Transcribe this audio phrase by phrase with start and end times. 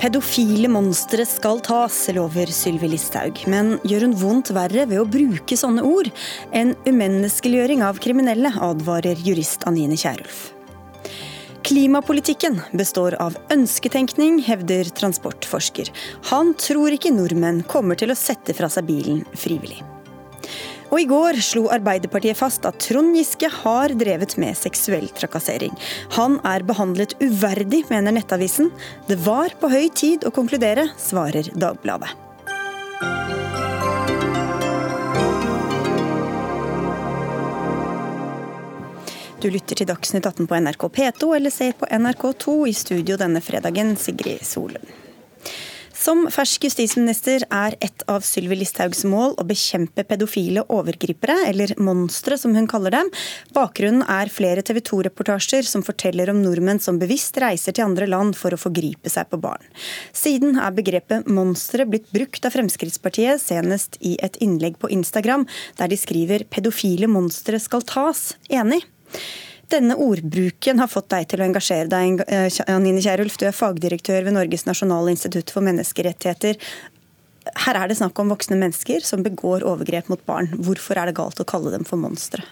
[0.00, 3.42] Pedofile monstre skal tas, lover Sylvi Listhaug.
[3.52, 6.08] Men gjør hun vondt verre ved å bruke sånne ord?
[6.56, 10.54] En umenneskeliggjøring av kriminelle, advarer jurist Anine Kierulf.
[11.68, 15.92] Klimapolitikken består av ønsketenkning, hevder transportforsker.
[16.32, 19.82] Han tror ikke nordmenn kommer til å sette fra seg bilen frivillig.
[20.90, 25.74] Og i går slo Arbeiderpartiet fast at Trond Giske har drevet med seksuell trakassering.
[26.16, 28.72] Han er behandlet uverdig, mener Nettavisen.
[29.06, 32.10] Det var på høy tid å konkludere, svarer Dagbladet.
[39.40, 43.40] Du lytter til Dagsnytt 18 på NRK P2 eller ser på NRK2 i studio denne
[43.40, 44.84] fredagen, Sigrid Solund.
[46.00, 52.38] Som fersk justisminister er et av Sylvi Listhaugs mål å bekjempe pedofile overgripere, eller monstre
[52.40, 53.10] som hun kaller dem.
[53.52, 58.38] Bakgrunnen er flere TV 2-reportasjer som forteller om nordmenn som bevisst reiser til andre land
[58.38, 59.60] for å forgripe seg på barn.
[60.16, 65.44] Siden er begrepet monstre blitt brukt av Fremskrittspartiet, senest i et innlegg på Instagram,
[65.76, 68.38] der de skriver 'pedofile monstre skal tas'.
[68.48, 68.88] Enig?
[69.70, 73.36] Denne ordbruken har fått deg til å engasjere deg, eh, Anine Kierulf.
[73.38, 76.58] Du er fagdirektør ved Norges nasjonale institutt for menneskerettigheter.
[77.64, 80.50] Her er det snakk om voksne mennesker som begår overgrep mot barn.
[80.58, 82.42] Hvorfor er det galt å kalle dem for monstre?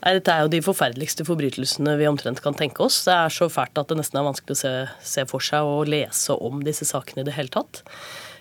[0.00, 3.02] Nei, Dette er jo de forferdeligste forbrytelsene vi omtrent kan tenke oss.
[3.04, 5.90] Det er så fælt at det nesten er vanskelig å se, se for seg og
[5.90, 7.82] lese om disse sakene i det hele tatt.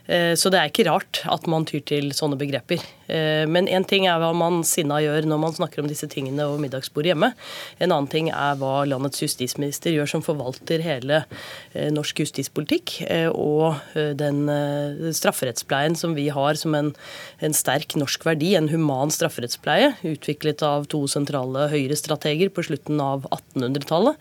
[0.09, 2.81] Eh, så det er ikke rart at man tyr til sånne begreper.
[3.09, 6.47] Eh, men én ting er hva man sinna gjør når man snakker om disse tingene
[6.47, 7.31] over middagsbordet hjemme.
[7.77, 12.95] En annen ting er hva landets justisminister gjør som forvalter hele eh, norsk justispolitikk
[13.29, 13.77] og
[14.17, 14.47] den
[15.15, 16.89] strafferettspleien som vi har som en,
[17.45, 23.27] en sterk norsk verdi, en human strafferettspleie, utviklet av to sentrale høyrestrateger på slutten av
[23.29, 24.17] 1800-tallet,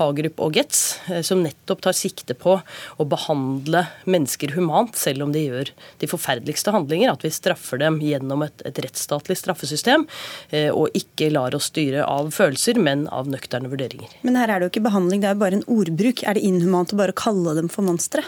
[0.00, 0.82] Hagerup og Getz,
[1.26, 5.70] som nettopp tar sikte på å behandle mennesker humant, selv om om de gjør
[6.02, 10.06] de forferdeligste handlinger, at vi straffer dem gjennom et, et rettsstatlig straffesystem,
[10.50, 14.10] eh, og ikke lar oss styre av følelser, men av nøkterne vurderinger.
[14.26, 16.24] Men her er det jo ikke behandling, det er jo bare en ordbruk.
[16.26, 18.26] Er det inhumant å bare kalle dem for monstre?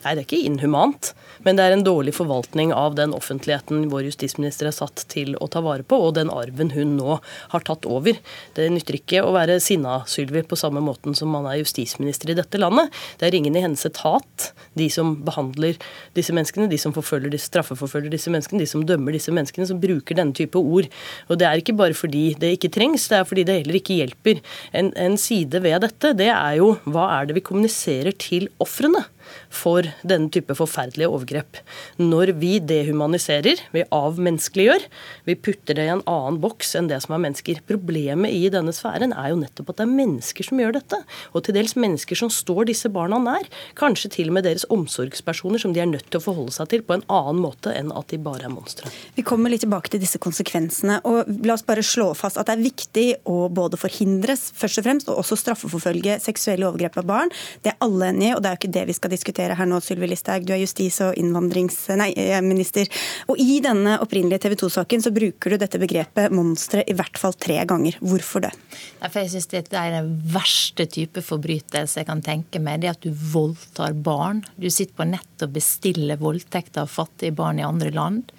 [0.00, 1.10] Nei, det er ikke inhumant,
[1.44, 5.48] men det er en dårlig forvaltning av den offentligheten vår justisminister er satt til å
[5.52, 7.18] ta vare på, og den arven hun nå
[7.52, 8.16] har tatt over.
[8.56, 12.38] Det nytter ikke å være sinna, Sylvi, på samme måten som man er justisminister i
[12.38, 12.88] dette landet.
[13.20, 14.48] Det er ingen i hennes etat,
[14.80, 15.76] de som behandler
[16.16, 20.16] disse menneskene, de som forfølger, straffeforfølger disse menneskene, de som dømmer disse menneskene, som bruker
[20.16, 20.88] denne type ord.
[21.28, 24.00] Og det er ikke bare fordi det ikke trengs, det er fordi det heller ikke
[24.00, 24.40] hjelper.
[24.72, 29.04] En, en side ved dette, det er jo hva er det vi kommuniserer til ofrene?
[29.50, 31.60] For denne type forferdelige overgrep.
[32.00, 34.86] Når vi dehumaniserer, vi avmenneskeliggjør,
[35.28, 37.62] vi putter det i en annen boks enn det som er mennesker.
[37.68, 41.00] Problemet i denne sfæren er jo nettopp at det er mennesker som gjør dette.
[41.34, 43.48] Og til dels mennesker som står disse barna nær.
[43.78, 46.84] Kanskje til og med deres omsorgspersoner som de er nødt til å forholde seg til
[46.86, 48.90] på en annen måte enn at de bare er monstre.
[49.16, 51.00] Vi kommer litt tilbake til disse konsekvensene.
[51.04, 54.86] og La oss bare slå fast at det er viktig å både forhindres først og
[54.86, 57.34] fremst, og også straffeforfølge seksuelle overgrep av barn.
[57.64, 59.68] Det er alle enige og det er jo ikke det vi skal diskutere diskutere her
[59.68, 60.46] nå, Sylvi Listhaug.
[60.48, 62.88] Du er justis- og innvandringsminister.
[63.28, 67.36] Og I denne opprinnelige TV 2-saken så bruker du dette begrepet monstre i hvert fall
[67.36, 67.98] tre ganger.
[68.00, 68.54] Hvorfor det?
[69.02, 72.80] For jeg synes Det er den verste type forbrytelse jeg kan tenke meg.
[72.80, 74.44] Det at du voldtar barn.
[74.56, 78.32] Du sitter på nett og bestiller voldtekter av fattige barn i andre land.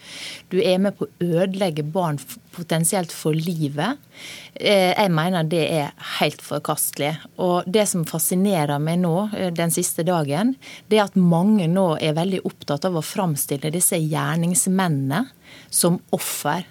[0.49, 2.19] Du er med på å ødelegge barn
[2.55, 3.99] potensielt for livet.
[4.55, 7.13] Eh, jeg mener det er helt forkastelig.
[7.41, 10.55] Og det som fascinerer meg nå eh, den siste dagen,
[10.91, 15.25] det at mange nå er veldig opptatt av å framstille disse gjerningsmennene
[15.69, 16.65] som offer.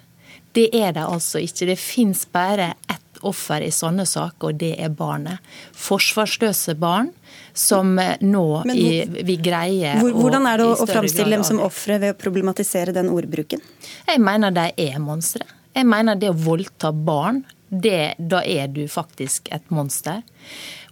[0.52, 1.70] Det er de altså ikke.
[1.70, 5.44] Det fins bare ett offer i sånne saker, og det er barnet.
[5.76, 7.12] Forsvarsløse barn
[7.52, 11.60] som nå hvor, i, vi greier hvor, Hvordan er det å, å framstille dem som
[11.62, 13.62] ofre ved å problematisere den ordbruken?
[14.08, 15.46] Jeg mener de er monstre.
[15.76, 20.24] Jeg mener det å voldta barn, det, da er du faktisk et monster.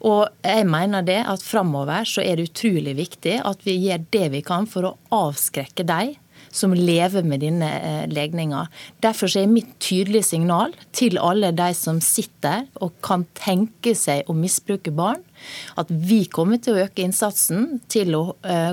[0.07, 4.27] Og jeg mener det at framover så er det utrolig viktig at vi gjør det
[4.37, 6.17] vi kan for å avskrekke de
[6.55, 8.67] som lever med denne eh, legninga.
[9.05, 14.37] Derfor er mitt tydelige signal til alle de som sitter og kan tenke seg å
[14.37, 15.21] misbruke barn,
[15.79, 18.73] at vi kommer til å øke innsatsen til å uh,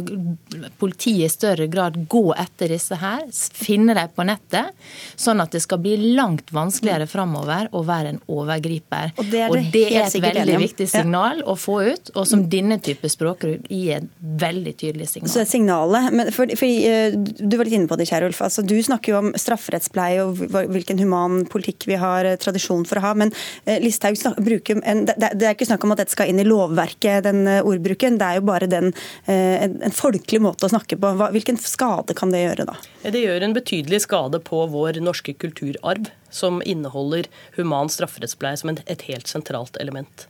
[0.80, 4.74] politiet i større grad gå etter disse her, finne dem på nettet,
[5.20, 9.14] sånn at det skal bli langt vanskeligere framover å være en overgriper.
[9.20, 11.48] Og det er, det det er et veldig viktig signal ja.
[11.52, 14.10] å få ut, og som denne type språkbruk gir et
[14.46, 15.34] veldig tydelig signal.
[15.34, 18.42] Så signalet, men for, for, uh, Du var litt inne på det, Kjærulf.
[18.46, 20.42] Altså, du snakker jo om strafferettspleie og
[20.74, 23.14] hvilken human politikk vi har uh, tradisjon for å ha.
[23.18, 23.34] Men
[23.82, 27.24] Listhaug bruker en, det, det, er ikke snakk om at dette skal inn i lovverket,
[27.28, 28.20] den ordbruken.
[28.22, 28.92] Det er jo bare den,
[29.30, 31.14] en, en folkelig måte å snakke på.
[31.36, 32.78] Hvilken skade kan det gjøre da?
[33.04, 37.30] Det gjør en betydelig skade på vår norske kulturarv, som inneholder
[37.60, 40.28] human strafferettspleie som et helt sentralt element.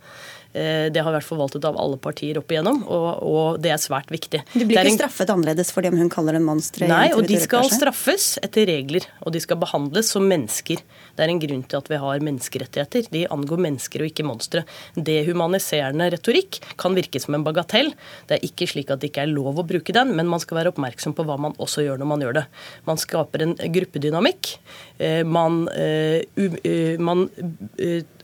[0.56, 4.12] Eh, det har vært forvaltet av alle partier opp igjennom, og, og det er svært
[4.14, 4.40] viktig.
[4.54, 5.00] Det blir ikke en...
[5.02, 6.88] straffet annerledes fordi om hun kaller en monstre?
[6.88, 10.80] Nei, og de skal straffes etter regler, og de skal behandles som mennesker.
[11.16, 13.10] Det er en grunn til at vi har menneskerettigheter.
[13.12, 14.64] De angår mennesker og ikke monstre.
[14.96, 17.92] Dehumaniserende retorikk kan virke som en bagatell.
[18.30, 20.62] Det er ikke slik at det ikke er lov å bruke den, men man skal
[20.62, 22.46] være oppmerksom på hva man også gjør når man gjør det.
[22.88, 24.56] Man skaper en gruppedynamikk.
[25.04, 27.28] Eh, man, eh, man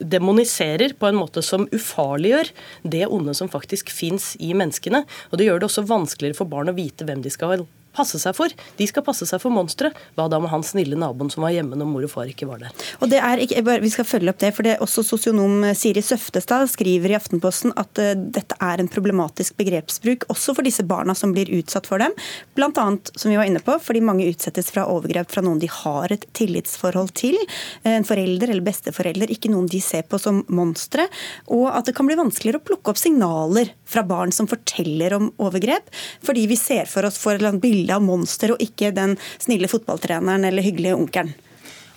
[0.00, 2.52] demoniserer på en måte som ufarlig ufarliggjør
[2.82, 5.04] det onde som faktisk fins i menneskene.
[5.30, 7.66] Og det gjør det også vanskeligere for barn å vite hvem de skal
[7.96, 8.52] passe seg for.
[8.78, 9.92] De skal passe seg for monstre.
[10.16, 12.62] Hva da med han snille naboen som var hjemme når mor og far ikke var
[12.64, 12.86] der?
[13.00, 16.02] Og det er ikke, Vi skal følge opp det, for det er også sosionom Siri
[16.04, 21.14] Søftestad skriver i Aftenposten at uh, dette er en problematisk begrepsbruk også for disse barna
[21.18, 22.14] som blir utsatt for dem.
[22.56, 25.70] Blant annet, som vi var inne på, fordi mange utsettes fra overgrep fra noen de
[25.70, 27.38] har et tillitsforhold til.
[27.82, 31.08] Eh, en forelder eller besteforelder, ikke noen de ser på som monstre.
[31.52, 35.30] Og at det kan bli vanskeligere å plukke opp signaler fra barn som forteller om
[35.42, 35.92] overgrep,
[36.24, 40.48] fordi vi ser for oss for et bilde av monster, og ikke den snille fotballtreneren
[40.48, 41.34] eller hyggelige onkelen.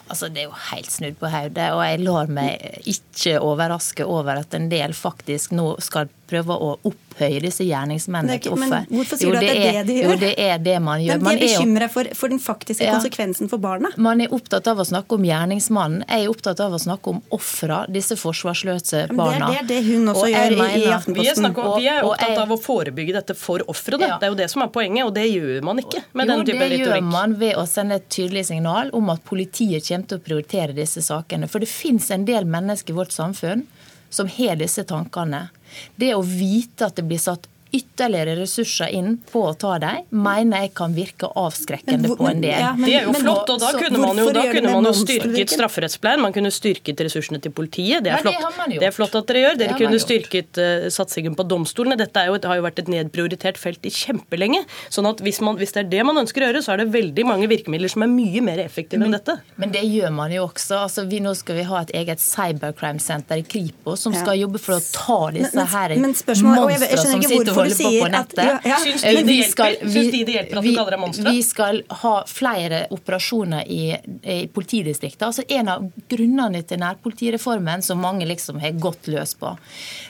[0.06, 4.38] Altså, Det er jo helt snudd på hodet, og jeg lar meg ikke overraske over
[4.44, 8.72] at en del faktisk nå skal prøve å opphøye disse gjerningsmennene til offer.
[8.72, 10.12] Men hvorfor sier jo, du at det er det de gjør?
[10.12, 11.22] Jo, det er det man gjør.
[11.22, 13.92] Men de er bekymra for, for, den faktiske ja, konsekvensen for barna?
[14.01, 16.06] Man er opptatt av å snakke om gjerningsmannen.
[16.10, 19.51] Jeg er opptatt av å snakke om ofra, disse forsvarsløse barna.
[19.54, 21.50] Det er det hun også gjør mener, i Aftenposten.
[21.56, 24.10] Vi er, vi er opptatt av å forebygge dette for ofrene.
[24.10, 24.19] Ja.
[24.21, 26.45] Det er jo det som er poenget, og det gjør man ikke med jo, den
[26.50, 26.80] type retorikk.
[26.80, 30.19] Jo, det gjør man ved å sende et tydelig signal om at politiet kommer til
[30.19, 31.50] å prioritere disse sakene.
[31.51, 33.66] For det finnes en del mennesker i vårt samfunn
[34.10, 35.48] som har disse tankene.
[35.96, 40.66] Det å vite at det blir satt ytterligere ressurser inn på å ta dem, mener
[40.66, 42.62] jeg kan virke avskrekkende men, på en del.
[42.62, 44.74] Ja, men, det er jo men, flott, og da så, kunne man jo, da kunne
[44.74, 48.06] man jo styrket strafferettspleien, man kunne styrket ressursene til politiet.
[48.06, 48.39] Det er, flott.
[48.66, 49.60] Det, det er flott at dere gjør.
[49.62, 51.98] Dere kunne styrket uh, satsingen på domstolene.
[52.00, 54.63] Dette jo, har jo vært et nedprioritert felt i kjempelenge.
[54.94, 56.89] sånn at hvis, man, hvis, det er det man ønsker å gjøre, så er det
[56.95, 59.38] veldig mange virkemidler som er mye mer effektive men, enn dette.
[59.62, 60.80] Men det gjør man jo også.
[60.86, 64.78] Altså, vi, nå skal vi ha et eget cybercrime-senter i Kripos som skal jobbe for
[64.78, 68.44] å ta disse her monstrene som sitter og holder på på nettet.
[68.46, 68.78] Ja, ja.
[68.84, 71.34] Syns de, det hjelper, Syns de det hjelper at du kaller dem monstre?
[71.36, 73.82] Vi skal ha flere operasjoner i,
[74.24, 75.26] i politidistriktet.
[75.28, 79.56] Altså En av grunnene til nærpolitireformen som mange liksom har gått løs på,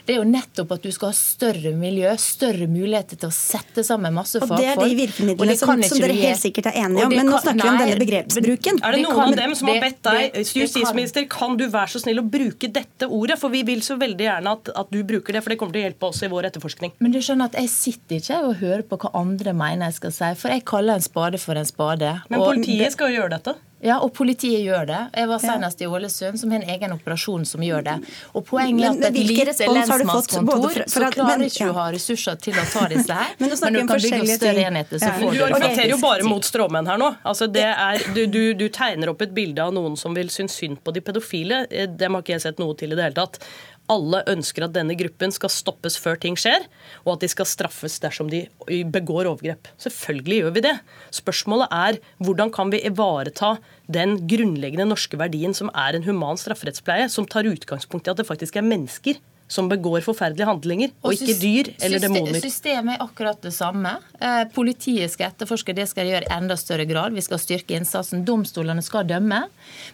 [0.06, 3.84] det er jo nettopp at du skal ha større miljø, større muligheter til å sette
[3.86, 4.60] sammen masse fagfolk.
[4.60, 7.16] Og Det er de virkemidlene som, som, dere helt sikkert er enige om.
[7.16, 8.82] Men nå snakker vi om denne begrepsbruken.
[8.86, 12.04] Er det noen kan, av dem som har bedt deg, justisminister, kan du være så
[12.04, 13.40] snill å bruke dette ordet?
[13.42, 15.84] For vi vil så veldig gjerne at, at du bruker det, for det kommer til
[15.84, 16.96] å hjelpe oss i vår etterforskning.
[17.04, 20.16] Men du skjønner at jeg sitter ikke og hører på hva andre mener jeg skal
[20.16, 22.12] si, for jeg kaller en spade for en spade.
[22.30, 23.56] Men politiet skal jo gjøre dette?
[23.86, 25.00] Ja, og politiet gjør det.
[25.14, 27.96] Jeg var senest i Ålesund, som har en egen operasjon som gjør det.
[28.34, 32.64] Og Poenget er at et lite lensmannskontor så klarer ikke å ha ressurser til å
[32.72, 33.36] ta disse her.
[33.42, 35.38] men, men du kan bygge opp større enheter, så får du det.
[35.38, 37.12] Du argumenterer jo bare mot stråmenn her nå.
[37.28, 40.82] Altså, er, du, du, du, tegner opp et bilde av noen som vil synes synd
[40.82, 41.66] på de pedofile.
[41.70, 43.44] Eh, dem har ikke jeg sett noe til i det hele tatt
[43.92, 46.66] alle ønsker at denne gruppen skal stoppes før ting skjer,
[47.04, 48.46] og at de skal straffes dersom de
[48.94, 49.70] begår overgrep.
[49.82, 50.74] Selvfølgelig gjør vi det.
[51.16, 53.56] Spørsmålet er hvordan kan vi ivareta
[53.92, 58.30] den grunnleggende norske verdien som er en human strafferettspleie, som tar utgangspunkt i at det
[58.30, 62.40] faktisk er mennesker som begår forferdelige handlinger, og, og ikke dyr eller demoner.
[62.42, 63.92] Systemet er akkurat det samme.
[64.18, 67.14] Eh, politiet skal etterforske, det skal de gjøre i enda større grad.
[67.14, 68.24] Vi skal styrke innsatsen.
[68.26, 69.44] Domstolene skal dømme.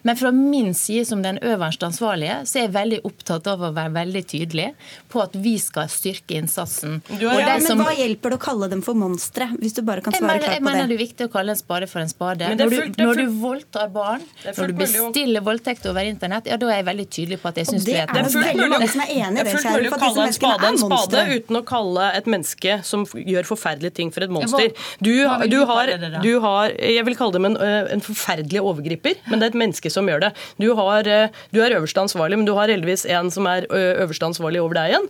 [0.08, 3.74] Men fra min side som den øverste ansvarlige, så er jeg veldig opptatt av å
[3.76, 4.70] være veldig tydelig
[5.12, 7.02] på at vi skal styrke innsatsen.
[7.18, 10.06] Ja, ja, men som, Hva hjelper det å kalle dem for monstre, hvis du bare
[10.06, 10.62] kan svare mener, klart på det?
[10.62, 12.54] Jeg mener det er viktig å kalle en spade for en spade.
[12.56, 16.80] Når du, når du voldtar barn, når du bestiller voldtekt over internett, ja, da er
[16.80, 19.41] jeg veldig tydelig på at jeg syns det er, det er mange som er enig
[19.46, 23.06] med det, er å kalle en spade en spade uten å kalle et menneske som
[23.06, 24.72] gjør forferdelige ting, for et monster.
[25.00, 25.12] Du,
[25.52, 25.92] du, har,
[26.24, 29.92] du har, Jeg vil kalle dem en, en, forferdelig overgriper, men det er et menneske
[29.94, 30.32] som gjør det.
[30.62, 31.08] Du, har,
[31.52, 34.94] du er øverste ansvarlig, men du har heldigvis en som er øverste ansvarlig over deg
[34.94, 35.10] igjen.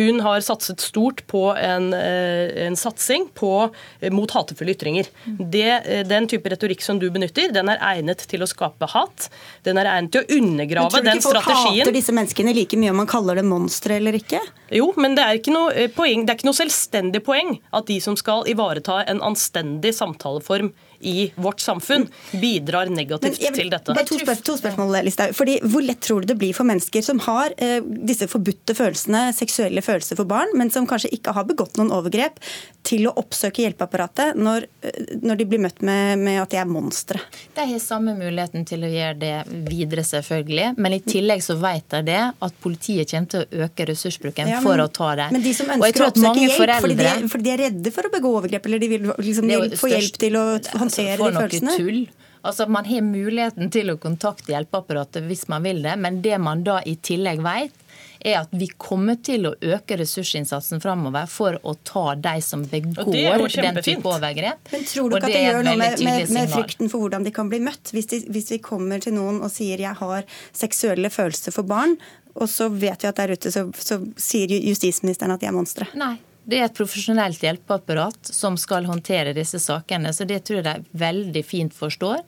[0.00, 3.52] Hun har satset stort på en, en satsing på,
[4.14, 5.10] mot hatefulle ytringer.
[5.24, 5.68] Det,
[6.10, 9.28] den type retorikk som du benytter, den er egnet til å skape hat.
[9.66, 11.24] Den er egnet til å undergrave den strategien.
[11.24, 14.18] Tror du ikke folk hater disse menneskene like mye om man kaller det monstre eller
[14.18, 14.42] ikke?
[14.74, 17.88] Jo, men det er, ikke noe eh, poeng, det er ikke noe selvstendig poeng at
[17.90, 22.06] de som skal ivareta en anstendig samtaleform i vårt samfunn
[22.40, 23.94] bidrar negativt jeg, til dette.
[23.94, 25.34] Det er to, spør to spørsmål, Listhaug.
[25.36, 29.26] Fordi Hvor lett tror du det blir for mennesker som har eh, disse forbudte følelsene,
[29.36, 32.40] seksuelle følelser for barn, men som kanskje ikke har begått noen overgrep,
[32.84, 36.68] til å oppsøke hjelpeapparatet når, eh, når de blir møtt med, med at de er
[36.68, 37.20] monstre?
[37.56, 39.34] De har samme muligheten til å gjøre det
[39.70, 40.74] videre, selvfølgelig.
[40.76, 44.60] Men i tillegg så vet de det at politiet kommer til å øke ressursbruken ja,
[44.60, 45.30] men, for å ta det.
[45.34, 47.94] Men de som ønsker å oppsøke hjelp foreldre, fordi, de er, fordi, de er, redde
[47.94, 51.16] for å begå overgrep, eller de vil, liksom, de få hjelp til å håndtere de
[51.18, 51.78] følelsene?
[51.78, 52.04] Tull.
[52.44, 56.64] Altså, Man har muligheten til å kontakte hjelpeapparatet hvis man vil det, men det man
[56.66, 57.78] da i tillegg vet,
[58.24, 63.46] er at vi kommer til å øke ressursinnsatsen framover for å ta de som begår
[63.52, 64.72] den type overgrep.
[64.72, 67.32] Men tror du ikke at det gjør noe med, med, med, frykten for hvordan de
[67.36, 67.92] kan bli møtt?
[67.96, 71.96] Hvis, de, hvis vi kommer til noen og sier 'jeg har seksuelle følelser for barn',
[72.34, 75.88] og så vet vi at der ute så, så sier justisministeren at de er monstre?
[75.94, 76.16] Nei.
[76.44, 80.12] Det er et profesjonelt hjelpeapparat som skal håndtere disse sakene.
[80.12, 82.20] så Det tror jeg de veldig fint forstår.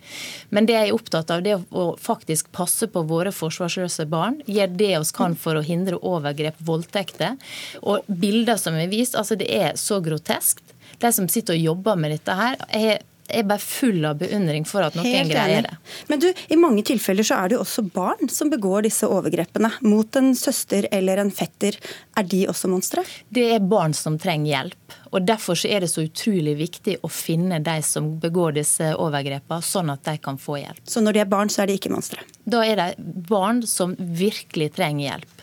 [0.48, 4.40] Men det jeg er opptatt av, det er å faktisk passe på våre forsvarsløse barn.
[4.46, 7.36] Gjøre det vi kan for å hindre overgrep, voldtekter.
[7.82, 10.64] Og bilder som er vist, altså det er så groteskt.
[11.02, 14.84] De som sitter og jobber med dette her, er er bare full av beundring for
[14.86, 15.74] at noen Helt greier det.
[16.10, 19.70] Men du, I mange tilfeller så er det jo også barn som begår disse overgrepene
[19.86, 21.78] mot en søster eller en fetter.
[22.16, 23.04] Er de også monstre?
[23.28, 24.98] Det er barn som trenger hjelp.
[25.12, 29.62] og Derfor så er det så utrolig viktig å finne de som begår disse overgrepene,
[29.62, 30.82] sånn at de kan få hjelp.
[30.88, 32.22] Så når de er barn, så er de ikke monstre?
[32.44, 35.35] Da er de barn som virkelig trenger hjelp.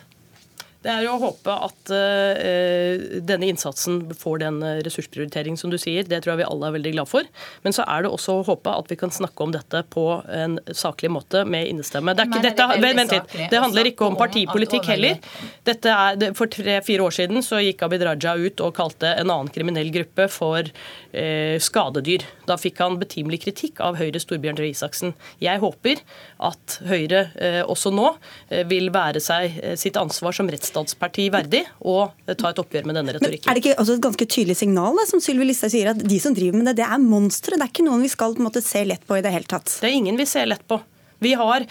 [0.84, 6.04] Det er å håpe at uh, denne innsatsen får den eh, ressursprioritering som du sier.
[6.08, 7.28] Det tror jeg vi alle er veldig glad for.
[7.64, 10.58] Men så er det også å håpe at vi kan snakke om dette på en
[10.76, 12.16] saklig måte med innestemme.
[12.18, 13.36] Det, ikke, dette, vent litt.
[13.54, 15.22] Det handler ikke om partipolitikk heller.
[15.64, 19.92] Er, for tre-fire år siden så gikk Abid Raja ut og kalte en annen kriminell
[19.94, 22.28] gruppe for uh, skadedyr.
[22.50, 25.16] Da fikk han betimelig kritikk av Høyres Torbjørn Røe Isaksen.
[25.44, 26.04] Jeg håper
[26.44, 28.12] at Høyre uh, også nå
[28.68, 33.16] vil være seg sitt ansvar som rettsstatsminister rettsstatsparti verdig å ta et oppgjør med denne
[33.16, 33.48] retorikken.
[33.48, 36.02] Men er det ikke også et ganske tydelig signal, da, som Sylvi Listhaug sier, at
[36.02, 37.58] de som driver med det, det er monstre?
[37.58, 39.50] Det er ikke noen vi skal på en måte se lett på i det hele
[39.50, 39.78] tatt?
[39.80, 40.82] Det er ingen vi ser lett på.
[41.24, 41.66] Vi har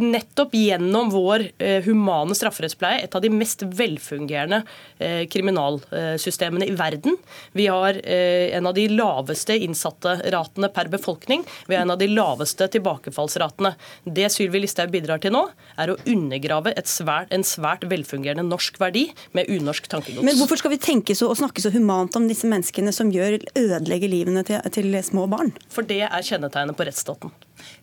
[0.00, 4.62] nettopp gjennom vår eh, humane strafferettspleie et av de mest velfungerende
[4.98, 7.16] eh, kriminalsystemene i verden.
[7.54, 11.46] Vi har eh, en av de laveste innsatte-ratene per befolkning.
[11.68, 13.76] Vi har en av de laveste tilbakefallsratene.
[14.04, 15.46] Det Sylvi Listhaug bidrar til nå,
[15.78, 20.26] er å undergrave svært, en svært velfungerende norsk verdi med unorsk tankegods.
[20.26, 23.38] Men hvorfor skal vi tenke så og snakke så humant om disse menneskene som gjør
[23.54, 25.54] ødelegger livene til, til små barn?
[25.70, 27.34] For det er kjennetegnet på rettsstaten.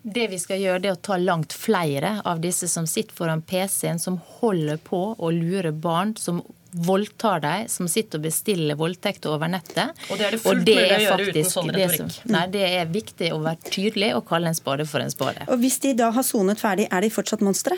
[0.01, 3.41] Det vi skal gjøre, det er å ta langt flere av disse som sitter foran
[3.41, 6.41] PC-en, som holder på å lure barn, som
[6.73, 9.93] voldtar dem, som sitter og bestiller voldtekter over nettet.
[10.09, 12.15] Og det er det fullt mulig å gjøre uten sånn retorikk.
[12.17, 15.45] Som, nei, det er viktig å være tydelig og kalle en spade for en spade.
[15.53, 17.77] Og Hvis de da har sonet ferdig, er de fortsatt monstre?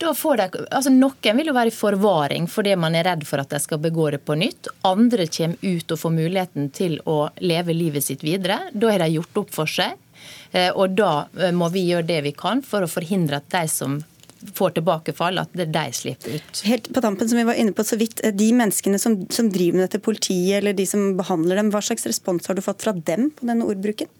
[0.00, 3.42] Da får de, altså Noen vil jo være i forvaring fordi man er redd for
[3.42, 4.70] at de skal begå det på nytt.
[4.88, 8.62] Andre kommer ut og får muligheten til å leve livet sitt videre.
[8.72, 9.98] Da har de gjort opp for seg.
[10.52, 13.66] Eh, og da eh, må vi gjøre det vi kan for å forhindre at de
[13.70, 14.00] som
[14.56, 16.62] får tilbakefall, at det de slipper ut.
[16.64, 19.50] Helt på tampen, som vi var inne på så vidt, eh, De menneskene som, som
[19.52, 22.82] driver med dette, politiet eller de som behandler dem, hva slags respons har du fått
[22.86, 24.10] fra dem på denne ordbruken?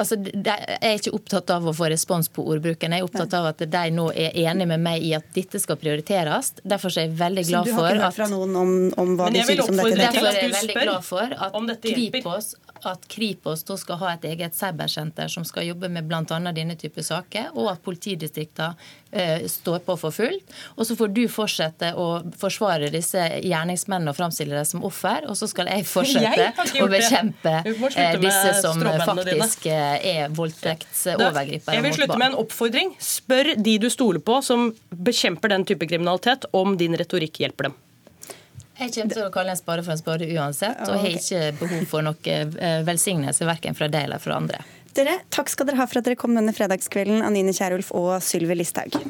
[0.00, 2.94] Altså, jeg er ikke opptatt av å få respons på ordbruken.
[2.94, 5.76] Jeg er opptatt av at de nå er enige med meg i at dette skal
[5.76, 6.54] prioriteres.
[6.64, 8.72] Derfor er jeg veldig glad for at Så du har ikke hørt fra noen om,
[8.96, 9.98] om hva de synes om dette?
[10.00, 12.54] Derfor er jeg veldig glad for at Kripos
[12.86, 16.22] at Kripos skal ha et eget cybersenter som skal jobbe med bl.a.
[16.52, 18.74] denne type saker, og at politidistriktene
[19.10, 20.54] eh, står på for fullt.
[20.76, 22.08] Og så får du fortsette å
[22.38, 26.90] forsvare disse gjerningsmennene og framstille dem som offer, og så skal jeg fortsette jeg å
[26.92, 29.90] bekjempe uh, disse som faktisk dine.
[29.98, 31.78] er voldtektsovergripere.
[31.78, 32.94] Jeg vil slutte med en oppfordring.
[33.02, 37.78] Spør de du stoler på som bekjemper den type kriminalitet, om din retorikk hjelper dem.
[38.78, 41.86] Jeg kommer til å kalle en spade for en spade uansett, og har ikke behov
[41.90, 44.62] for noe eh, velsignelse verken fra deg eller fra andre.
[44.94, 48.58] Dere, takk skal dere ha for at dere kom denne fredagskvelden, Anine Kierulf og Sylvi
[48.58, 49.00] Listhaug.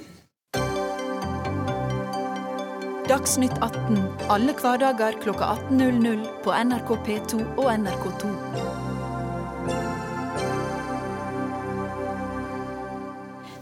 [3.08, 8.77] Dagsnytt 18 alle hverdager kl 18.00 på NRK P2 og NRK2.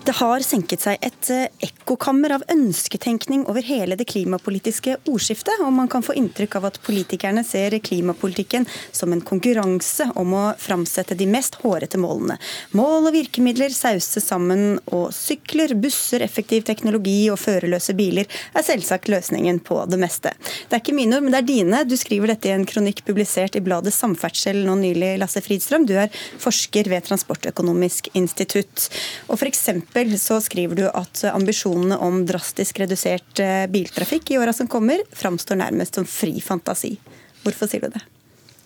[0.07, 5.73] Det har senket seg et eh, ekkokammer av ønsketenkning over hele det klimapolitiske ordskiftet, og
[5.75, 11.17] man kan få inntrykk av at politikerne ser klimapolitikken som en konkurranse om å framsette
[11.19, 12.37] de mest hårete målene.
[12.79, 19.11] Mål og virkemidler sauses sammen, og sykler, busser, effektiv teknologi og førerløse biler er selvsagt
[19.11, 20.37] løsningen på det meste.
[20.69, 21.83] Det er ikke mine ord, men det er dine.
[21.83, 25.91] Du skriver dette i en kronikk publisert i bladet Samferdsel nå nylig, Lasse Fridstrøm.
[25.91, 28.87] Du er forsker ved Transportøkonomisk institutt.
[29.27, 34.53] Og for eksempel så skriver du at ambisjonene om drastisk redusert eh, biltrafikk i åra
[34.53, 36.97] som kommer, framstår nærmest som fri fantasi.
[37.45, 38.05] Hvorfor sier du det?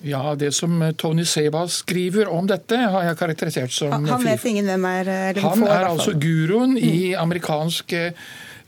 [0.02, 4.64] Ja, Det som Tony Seba skriver om dette, har jeg karakterisert som Han, vet ingen
[4.64, 5.10] hvem er?
[5.44, 7.20] Han er altså guruen i mm.
[7.20, 8.12] amerikansk Eh,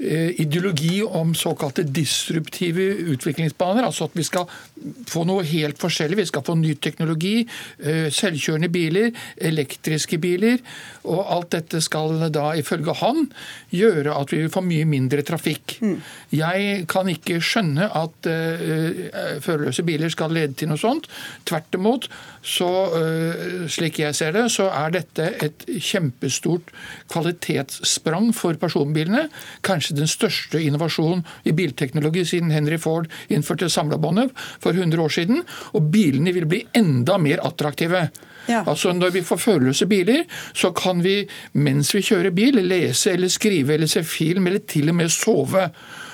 [0.03, 2.83] ideologi om såkalte disruptive
[3.15, 3.87] utviklingsbaner.
[3.87, 4.49] Altså at vi skal
[5.09, 6.19] få noe helt forskjellig.
[6.23, 7.47] Vi skal få ny teknologi,
[7.79, 10.59] eh, selvkjørende biler, elektriske biler.
[11.05, 13.27] Og alt dette skal da ifølge han
[13.75, 15.79] gjøre at vi får mye mindre trafikk.
[15.83, 15.97] Mm.
[16.33, 21.09] Jeg kan ikke skjønne at uh, førerløse biler skal lede til noe sånt.
[21.49, 22.09] Tvert imot,
[22.43, 26.71] så uh, slik jeg ser det, så er dette et kjempestort
[27.13, 29.27] kvalitetssprang for personbilene.
[29.67, 34.33] Kanskje den største innovasjonen i bilteknologi siden Henry Ford innførte samlebåndet
[34.63, 35.43] for 100 år siden.
[35.73, 38.09] Og bilene vil bli enda mer attraktive.
[38.49, 38.63] Ja.
[38.67, 41.23] Altså Når vi får førerløse biler, så kan vi
[41.53, 45.69] mens vi kjører bil, lese eller skrive eller se film eller til og med sove.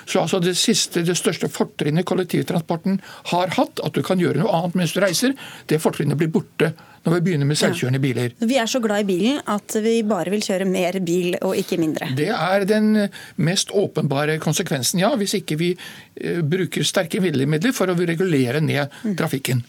[0.08, 3.00] Så altså det siste, det største fortrinnet kollektivtransporten
[3.32, 5.34] har hatt, at du kan gjøre noe annet mens du reiser,
[5.68, 6.72] det fortrinnet blir borte
[7.04, 8.34] når vi begynner med selvkjørende biler.
[8.38, 11.78] Vi er så glad i bilen at vi bare vil kjøre mer bil og ikke
[11.80, 12.10] mindre.
[12.18, 15.12] Det er den mest åpenbare konsekvensen, ja.
[15.18, 19.14] Hvis ikke vi eh, bruker sterke midler for å regulere ned mm.
[19.18, 19.62] trafikken.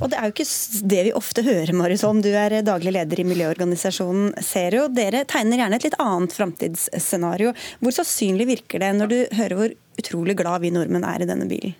[0.00, 0.48] Og Det er jo ikke
[0.94, 2.22] det vi ofte hører, Marisholm.
[2.24, 4.88] Du er daglig leder i miljøorganisasjonen Zero.
[4.92, 7.54] Dere tegner gjerne et litt annet framtidsscenario.
[7.80, 11.48] Hvor sannsynlig virker det når du hører hvor utrolig glad vi nordmenn er i denne
[11.50, 11.76] bilen?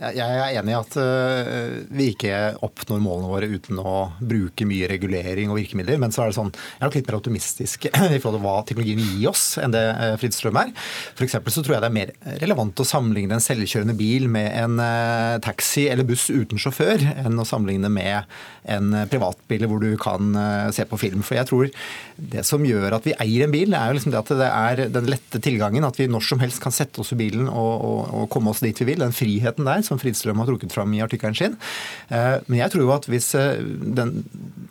[0.00, 4.88] Jeg er enig i at eh, vi ikke oppnår målene våre uten å bruke mye
[4.88, 5.98] regulering og virkemidler.
[6.00, 8.54] Men så er det sånn, jeg er nok litt mer optimistisk i forhold til hva
[8.64, 10.72] teknologien gir gi oss, enn det eh, Fridstrøm er.
[11.18, 14.80] For så tror jeg det er mer relevant å sammenligne en selvkjørende bil med en
[14.80, 18.24] eh, taxi eller buss uten sjåfør, enn å sammenligne med
[18.70, 20.32] en privatbil hvor du kan
[20.72, 21.24] se på film.
[21.26, 21.70] For jeg tror
[22.20, 24.82] det som gjør at vi eier en bil, er jo liksom det at det er
[24.92, 25.84] den lette tilgangen.
[25.84, 28.62] At vi når som helst kan sette oss i bilen og, og, og komme oss
[28.64, 29.02] dit vi vil.
[29.02, 31.56] Den friheten der som Fridstrøm har trukket fram i artikkelen sin.
[32.08, 34.20] Eh, men jeg tror jo at hvis eh, den,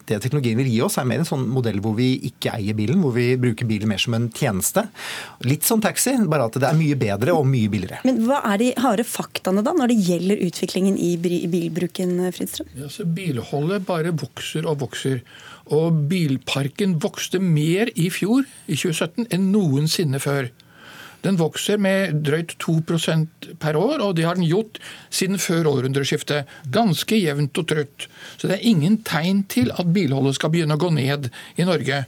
[0.10, 3.02] det teknologien vil gi oss, er mer en sånn modell hvor vi ikke eier bilen,
[3.04, 4.86] hvor vi bruker bilen mer som en tjeneste.
[5.48, 8.02] Litt som taxi, bare at det er mye bedre og mye billigere.
[8.08, 12.72] Men hva er de harde faktaene da, når det gjelder utviklingen i bilbruken, Fridstrøm?
[12.80, 12.90] Ja,
[13.20, 15.24] bilholdet bare vokser og vokser.
[15.70, 20.50] Og bilparken vokste mer i fjor, i 2017, enn noensinne før.
[21.26, 24.80] Den vokser med drøyt 2% per år, og det har den gjort
[25.10, 26.48] siden før århundreskiftet.
[26.72, 28.08] Ganske jevnt og trutt.
[28.38, 32.06] Så det er ingen tegn til at bilholdet skal begynne å gå ned i Norge.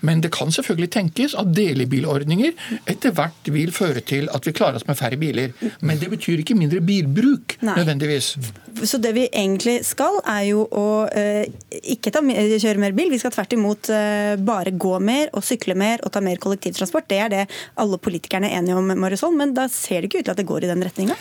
[0.00, 2.52] Men det kan selvfølgelig tenkes at delebilordninger
[2.90, 5.54] etter hvert vil føre til at vi klarer oss med færre biler.
[5.80, 7.76] Men det betyr ikke mindre bilbruk Nei.
[7.80, 8.34] nødvendigvis.
[8.82, 11.44] Så det vi egentlig skal, er jo å eh,
[11.94, 13.12] ikke ta, kjøre mer bil.
[13.12, 17.08] Vi skal tvert imot eh, bare gå mer og sykle mer og ta mer kollektivtransport.
[17.10, 17.42] Det er det
[17.80, 20.48] alle politikerne er enige om, Marisol, men da ser det ikke ut til at det
[20.48, 21.16] går i den retninga?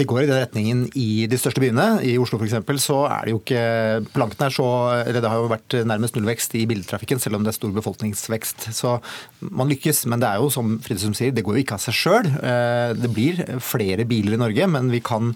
[0.00, 1.88] Det går i den retningen i de største byene.
[2.06, 2.84] I Oslo f.eks.
[2.84, 3.64] så er det jo ikke
[4.14, 4.66] Planken er så
[5.00, 8.70] eller Det har jo vært nærmest nullvekst i biltrafikken, selv om det er stor befolkningsvekst.
[8.76, 8.98] Så
[9.40, 10.04] man lykkes.
[10.10, 12.30] Men det er jo som Fridtjof sier, det går jo ikke av seg sjøl.
[12.38, 15.34] Eh, det blir flere biler i Norge, men vi kan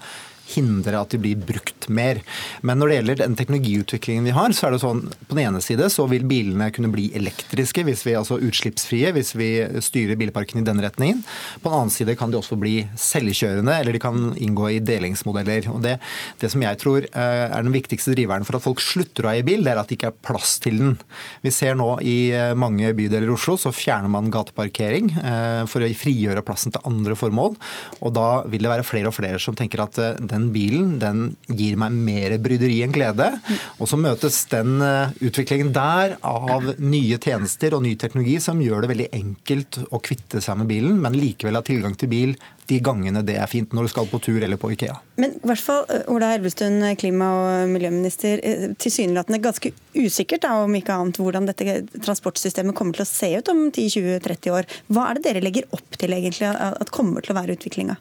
[0.52, 2.20] hindre at de blir brukt mer.
[2.62, 5.62] Men når det gjelder den teknologiutviklingen vi har, så er det sånn på den ene
[5.64, 9.50] side så vil bilene kunne bli elektriske, hvis vi altså utslippsfrie, hvis vi
[9.84, 11.22] styrer bilparken i den retningen.
[11.62, 15.70] På den annen side kan de også bli selvkjørende, eller de kan inngå i delingsmodeller.
[15.72, 15.96] Og det,
[16.42, 19.46] det som jeg tror eh, er den viktigste driveren for at folk slutter å eie
[19.46, 20.96] bil, det er at det ikke er plass til den.
[21.44, 25.84] Vi ser nå i eh, mange bydeler i Oslo så fjerner man gateparkering eh, for
[25.84, 27.56] å frigjøre plassen til andre formål.
[28.02, 29.98] Og da vil det være flere og flere som tenker at
[30.34, 33.30] den bilen den gir meg mer bryderi enn glede.
[33.78, 38.84] Og så møtes den eh, utviklingen der av nye tjenester og ny teknologi som gjør
[38.84, 42.36] det veldig enkelt å kvitte seg med bilen, men likevel ha tilgang til bil
[42.70, 44.96] de gangene det er fint, når du skal på tur eller på Ikea.
[45.20, 48.40] Men i hvert fall, Ola Elvestuen, klima- og miljøminister,
[48.80, 53.52] tilsynelatende ganske usikkert da, om ikke annet hvordan dette transportsystemet kommer til å se ut
[53.52, 54.70] om 10-20-30 år.
[54.88, 57.98] Hva er det dere legger opp til egentlig at kommer til å være utviklinga?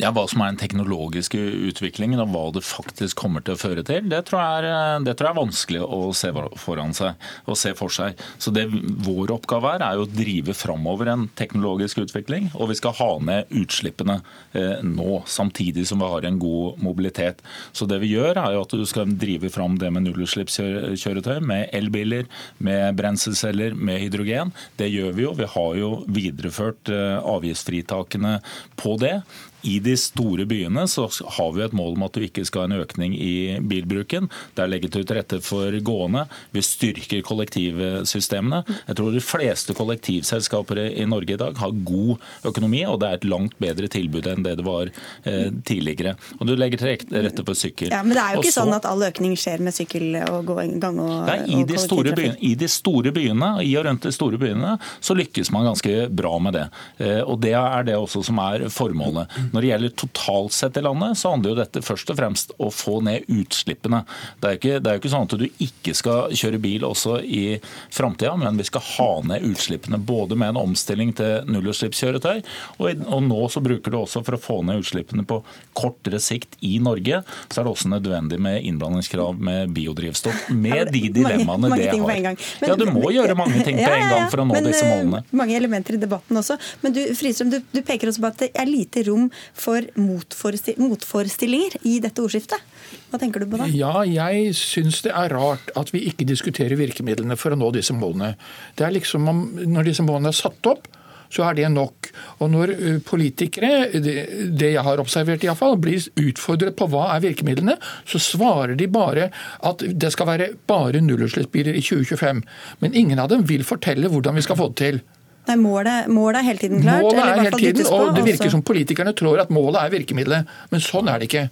[0.00, 3.84] Ja, Hva som er den teknologiske utviklingen og hva det faktisk kommer til å føre
[3.84, 6.30] til, det tror jeg er, det tror jeg er vanskelig å se
[6.62, 8.20] foran seg å se for seg.
[8.40, 12.48] Så det Vår oppgave er, er å drive framover en teknologisk utvikling.
[12.54, 14.20] Og vi skal ha ned utslippene
[14.56, 17.42] eh, nå, samtidig som vi har en god mobilitet.
[17.76, 21.68] Så det vi gjør, er jo at du skal drive fram det med nullutslippskjøretøy, med
[21.76, 22.28] elbiler,
[22.62, 24.52] med brenselceller, med hydrogen.
[24.80, 25.36] Det gjør vi jo.
[25.38, 28.38] Vi har jo videreført eh, avgiftsfritakene
[28.80, 29.16] på det.
[29.62, 32.70] I de store byene så har vi et mål om at du ikke skal ha
[32.70, 34.28] en økning i bilbruken.
[34.56, 36.24] Det er legget ut rette for gående.
[36.54, 38.62] Vi styrker kollektivsystemene.
[38.88, 43.20] Jeg tror de fleste kollektivselskaper i Norge i dag har god økonomi, og det er
[43.20, 46.16] et langt bedre tilbud enn det det var eh, tidligere.
[46.38, 47.92] Og du legger til rette for sykkel.
[47.92, 50.52] Ja, Men det er jo ikke Også, sånn at all økning skjer med sykkel og
[50.82, 54.12] gang og, nei, i, de store byene, I de store byene, i og rundt de
[54.14, 56.66] store byene, så lykkes man ganske bra med det.
[57.02, 59.30] Eh, og det er det også som er formålet.
[59.52, 62.70] Når det gjelder totalt sett i landet, så handler jo dette først og fremst å
[62.72, 64.02] få ned utslippene.
[64.40, 67.18] Det er, ikke, det er jo ikke sånn at du ikke skal kjøre bil også
[67.22, 67.44] i
[67.92, 70.00] framtida, men vi skal ha ned utslippene.
[70.02, 72.42] Både med en omstilling til nullutslippskjøretøy,
[72.78, 75.42] og, og nå så bruker du også for å få ned utslippene på
[75.76, 80.48] kortere sikt i Norge, så er det også nødvendig med innblandingskrav med biodrivstoff.
[80.52, 82.36] Med de dilemmaene mange, mange det har.
[82.60, 84.86] Men, ja, du må gjøre mange ting på en gang for å nå men, disse
[84.88, 85.22] målene.
[85.22, 86.58] Eh, mange elementer i debatten også.
[86.82, 91.78] Men du, Fristrøm, du, du peker også på at det er lite rom for motforestillinger
[91.88, 92.62] i dette ordskiftet.
[93.10, 93.68] Hva tenker du på da?
[93.72, 97.94] Ja, jeg syns det er rart at vi ikke diskuterer virkemidlene for å nå disse
[97.96, 98.34] målene.
[98.78, 100.88] Det er liksom om, Når disse målene er satt opp,
[101.32, 102.10] så er det nok.
[102.44, 102.74] Og når
[103.08, 107.78] politikere, det jeg har observert iallfall, blir utfordret på hva er virkemidlene,
[108.08, 109.30] så svarer de bare
[109.64, 112.44] at det skal være bare nullutslippsbiler i 2025.
[112.84, 115.02] Men ingen av dem vil fortelle hvordan vi skal få det til.
[115.48, 117.02] Nei, målet, målet, er hele tiden klart?
[117.02, 120.84] Målet er hele tiden, og Det virker som politikerne tror at målet er virkemidlet, men
[120.84, 121.48] sånn er det ikke.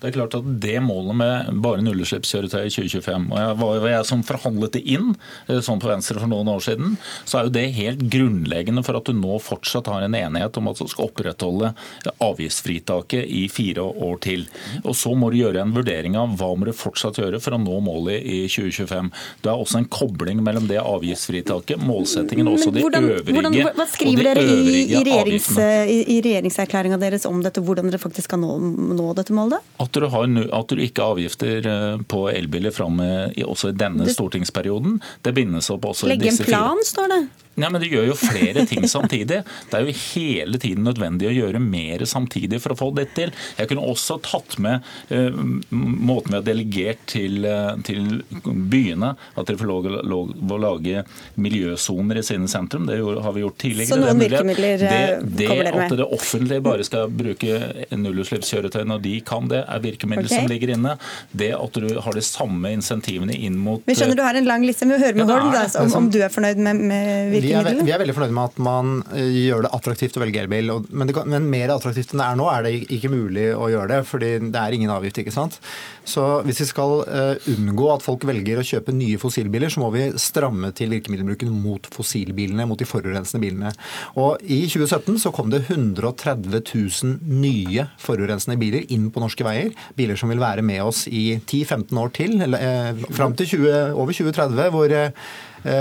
[0.00, 3.90] Det er klart at det målet med bare nullutslippskjøretøy i 2025 og jeg var jo
[3.90, 6.96] jeg som forhandlet det inn eh, sånn på Venstre for noen år siden,
[7.28, 10.70] så er jo det helt grunnleggende for at du nå fortsatt har en enighet om
[10.70, 11.72] at du skal opprettholde
[12.20, 14.46] avgiftsfritaket i fire år til.
[14.84, 17.60] Og Så må du gjøre en vurdering av hva må du fortsatt gjøre for å
[17.60, 19.10] nå målet i 2025.
[19.44, 23.58] Det er også en kobling mellom det avgiftsfritaket, målsettingen og også de hvordan, øvrige hvordan,
[23.78, 28.30] Hva skriver dere i, i, regjerings, i, i regjeringserklæringa deres om dette, hvordan dere faktisk
[28.30, 28.56] skal nå,
[28.96, 29.64] nå dette målet?
[29.80, 33.78] At at du, har, at du ikke har avgifter eh, på elbiler fram også i
[33.78, 35.00] denne stortingsperioden.
[35.24, 36.54] Det bindes opp også i disse fire.
[36.54, 37.20] Legge en plan, står det.
[37.54, 39.42] Ja, men Du gjør jo flere ting samtidig.
[39.70, 43.32] Det er jo hele tiden nødvendig å gjøre mer samtidig for å få det til.
[43.58, 45.34] Jeg kunne også tatt med uh,
[45.70, 51.04] måten vi har delegert til, uh, til byene, at de får lov, lov, å lage
[51.40, 52.86] miljøsoner i sine sentrum.
[52.88, 53.90] Det har vi gjort tidligere.
[53.90, 55.86] Så noen virkemidler det, det, kommer dere med?
[55.90, 57.60] At det offentlige bare skal bruke
[57.96, 60.44] nullutslippskjøretøy når de kan det, er virkemidler okay.
[60.44, 60.96] som ligger inne.
[61.32, 64.64] Det at du har de samme insentivene inn mot Vi skjønner du har en lang
[64.66, 64.88] liste.
[64.88, 67.84] Vi hører med ja, Holm da, om, om, du er fornøyd med, med virkemidlene?
[67.84, 70.72] vi vi er veldig fornøyd med at man eh, gjør det attraktivt å velge elbil.
[70.90, 73.90] Men, kan, men, mer attraktivt enn det er nå, er det ikke mulig å gjøre
[73.90, 74.00] det.
[74.06, 75.18] fordi det er ingen avgift.
[75.22, 75.58] ikke sant?
[76.06, 79.90] Så hvis vi skal uh, unngå at folk velger å kjøpe nye fossilbiler, så må
[79.94, 83.74] vi stramme til virkemiddelbruken mot fossilbilene, mot de forurensende bilene.
[84.20, 89.74] Og I 2017 så kom det 130 000 nye forurensende biler inn på norske veier.
[89.98, 93.98] Biler som vil være med oss i 10-15 år til, eller eh, fram til 20,
[93.98, 94.70] over 2030.
[94.74, 95.12] hvor Eh,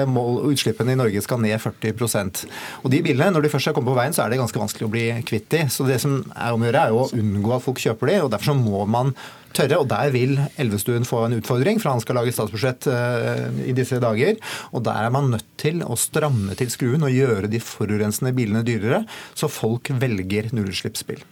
[0.09, 2.43] mål, utslippene i Norge skal ned 40%
[2.83, 4.87] Og De bilene, når de først er kommet på veien, så er det ganske vanskelig
[4.87, 5.65] å bli kvitt de.
[5.71, 8.33] Så det som er om å gjøre, er å unngå at folk kjøper de, og
[8.33, 9.13] derfor så må man
[9.55, 9.79] tørre.
[9.79, 14.01] Og der vil Elvestuen få en utfordring, for han skal lage statsbudsjett uh, i disse
[14.03, 14.37] dager.
[14.73, 18.65] Og der er man nødt til å stramme til skruen og gjøre de forurensende bilene
[18.67, 19.03] dyrere,
[19.37, 21.23] så folk velger nullutslippsbil.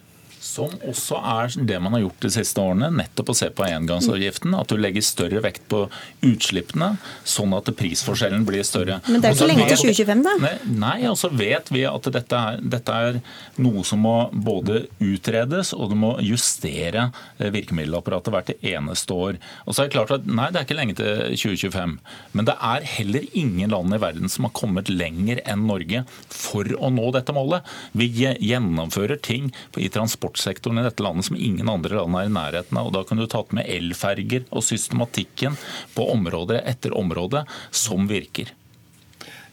[0.48, 4.54] Som også er det man har gjort de siste årene, nettopp å se på engangsavgiften.
[4.56, 5.84] At du legger større vekt på
[6.24, 6.94] utslippene,
[7.28, 9.00] sånn at prisforskjellen blir større.
[9.08, 10.36] Men det er ikke lenge til 2025, da?
[10.42, 13.20] Nei, nei, og så vet vi at dette er, dette er,
[13.58, 17.08] noe som må både utredes og du må justere
[17.38, 19.38] eh, virkemiddelapparatet hvert eneste år.
[19.66, 21.96] Og så er det klart at nei, det er ikke lenge til 2025.
[22.38, 26.68] Men det er heller ingen land i verden som har kommet lenger enn Norge for
[26.78, 27.66] å nå dette målet.
[27.98, 32.32] Vi gjennomfører ting i transport transportsektoren i dette landet som ingen andre land er i
[32.32, 32.86] nærheten av.
[32.86, 35.56] og Da kunne du tatt med elferger og systematikken
[35.94, 38.52] på område etter område som virker.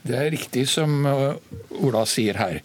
[0.05, 1.01] Det er riktig som
[1.81, 2.59] Ola sier her.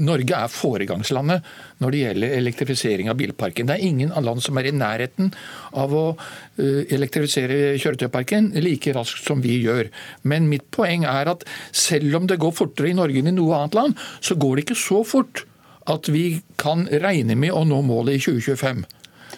[0.00, 1.44] Norge er foregangslandet
[1.84, 3.68] når det gjelder elektrifisering av bilparken.
[3.68, 5.28] Det er ingen land som er i nærheten
[5.76, 6.16] av å
[6.56, 9.92] elektrifisere kjøretøyparken like raskt som vi gjør.
[10.24, 13.60] Men mitt poeng er at selv om det går fortere i Norge enn i noe
[13.60, 15.44] annet land, så går det ikke så fort
[15.88, 16.24] at vi
[16.60, 18.82] kan regne med å nå målet i 2025.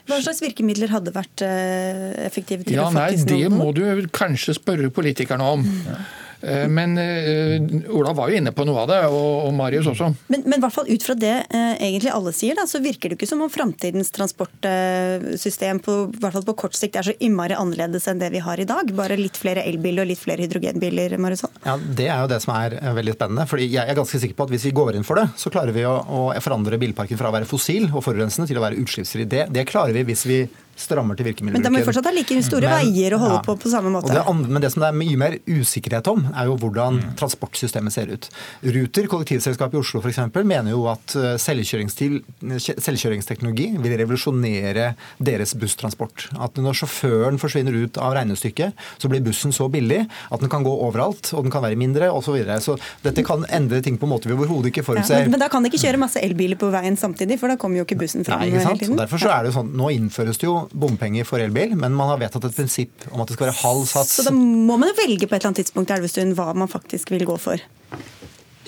[0.09, 3.51] Hva slags virkemidler hadde vært effektive til ja, å faktisk nå det?
[3.55, 5.63] Må du kanskje spørre politikerne om.
[5.63, 6.03] Mm.
[6.43, 10.11] Eh, men uh, Ola var jo inne på noe av det, og, Marius også.
[10.33, 13.19] Men, men, hvert fall ut fra det uh, egentlig alle sier, da, så virker det
[13.19, 17.57] ikke som om framtidens transportsystem på, i hvert fall på kort sikt er så innmari
[17.59, 18.91] annerledes enn det vi har i dag.
[18.97, 21.17] Bare litt flere elbiler og litt flere hydrogenbiler.
[21.23, 21.45] Marius.
[21.65, 23.47] Ja, Det er jo det som er veldig spennende.
[23.49, 25.75] fordi Jeg er ganske sikker på at hvis vi går inn for det, så klarer
[25.77, 29.29] vi å, å forandre bilparken fra å være fossil og forurensende til å være utslippsfri.
[29.29, 30.43] Det, det klarer vi hvis vi
[30.77, 31.63] strammer til virkemiddelbruken.
[31.63, 33.43] Men da må vi fortsatt ha like store men, veier å holde ja.
[33.47, 34.13] på på samme måte.
[34.15, 37.05] Det andre, men det som det er mye mer usikkerhet om, er jo hvordan mm.
[37.21, 38.25] transportsystemet ser ut.
[38.63, 44.87] Ruter, kollektivselskapet i Oslo f.eks., mener jo at eh, selvkjøringsteknologi vil revolusjonere
[45.23, 46.17] deres busstransport.
[46.43, 50.63] At når sjåføren forsvinner ut av regnestykket, så blir bussen så billig at den kan
[50.67, 52.21] gå overalt, og den kan være mindre osv.
[52.33, 52.57] Så, videre.
[52.65, 52.73] så
[53.05, 55.19] dette kan endre ting på en måte vi overhodet ikke forutser.
[55.19, 57.57] Ja, men, men, da kan de ikke kjøre masse elbiler på veien samtidig, for da
[57.61, 58.97] kommer jo ikke bussen fram hele tiden.
[58.97, 62.13] Derfor så er det jo sånn, Nå innføres det jo bompenger for elbil, men man
[62.13, 64.17] har vedtatt et prinsipp om at det skal være halv sats.
[64.19, 67.27] Så da må man velge på et eller annet tidspunkt Elvestuen, hva man faktisk vil
[67.29, 67.63] gå for?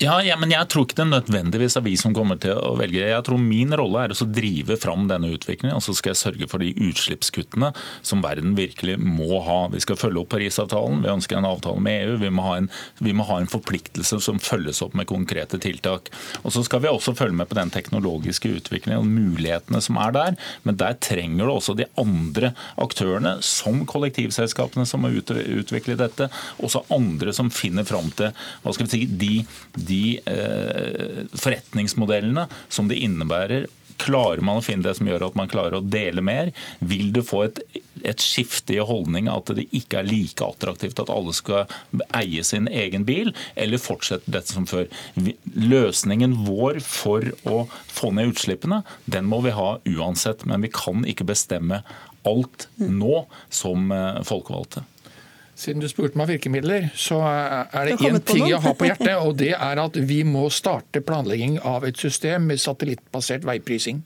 [0.02, 2.98] Ja, ja, men jeg tror ikke det nødvendigvis er vi som kommer til å velge.
[2.98, 6.48] Jeg tror min rolle er å drive fram denne utviklingen, og så skal jeg sørge
[6.50, 7.68] for de utslippskuttene
[8.02, 9.60] som verden virkelig må ha.
[9.70, 12.16] Vi skal følge opp Parisavtalen, vi ønsker en avtale med EU.
[12.24, 12.66] Vi må, ha en,
[13.14, 16.10] må ha en forpliktelse som følges opp med konkrete tiltak.
[16.42, 20.18] Og Så skal vi også følge med på den teknologiske utviklingen og mulighetene som er
[20.18, 20.34] der.
[20.66, 22.50] Men der trenger du også de andre
[22.82, 28.90] aktørene, som kollektivselskapene som må utvikle dette, også andre som finner fram til hva skal
[28.90, 29.32] vi si, de
[29.88, 33.68] de eh, forretningsmodellene som det innebærer
[34.00, 36.50] Klarer man å finne det som gjør at man klarer å dele mer?
[36.82, 37.60] Vil du få et,
[38.02, 41.70] et skifte i holdning at det ikke er like attraktivt at alle skal
[42.16, 44.88] eie sin egen bil, eller fortsette dette som før?
[45.54, 50.42] Løsningen vår for å få ned utslippene, den må vi ha uansett.
[50.48, 51.84] Men vi kan ikke bestemme
[52.26, 54.84] alt nå som eh, folkevalgte.
[55.54, 59.14] Siden du spurte meg om virkemidler, så er det én ting jeg har på hjertet.
[59.26, 64.02] og Det er at vi må starte planlegging av et system med satellittbasert veiprising.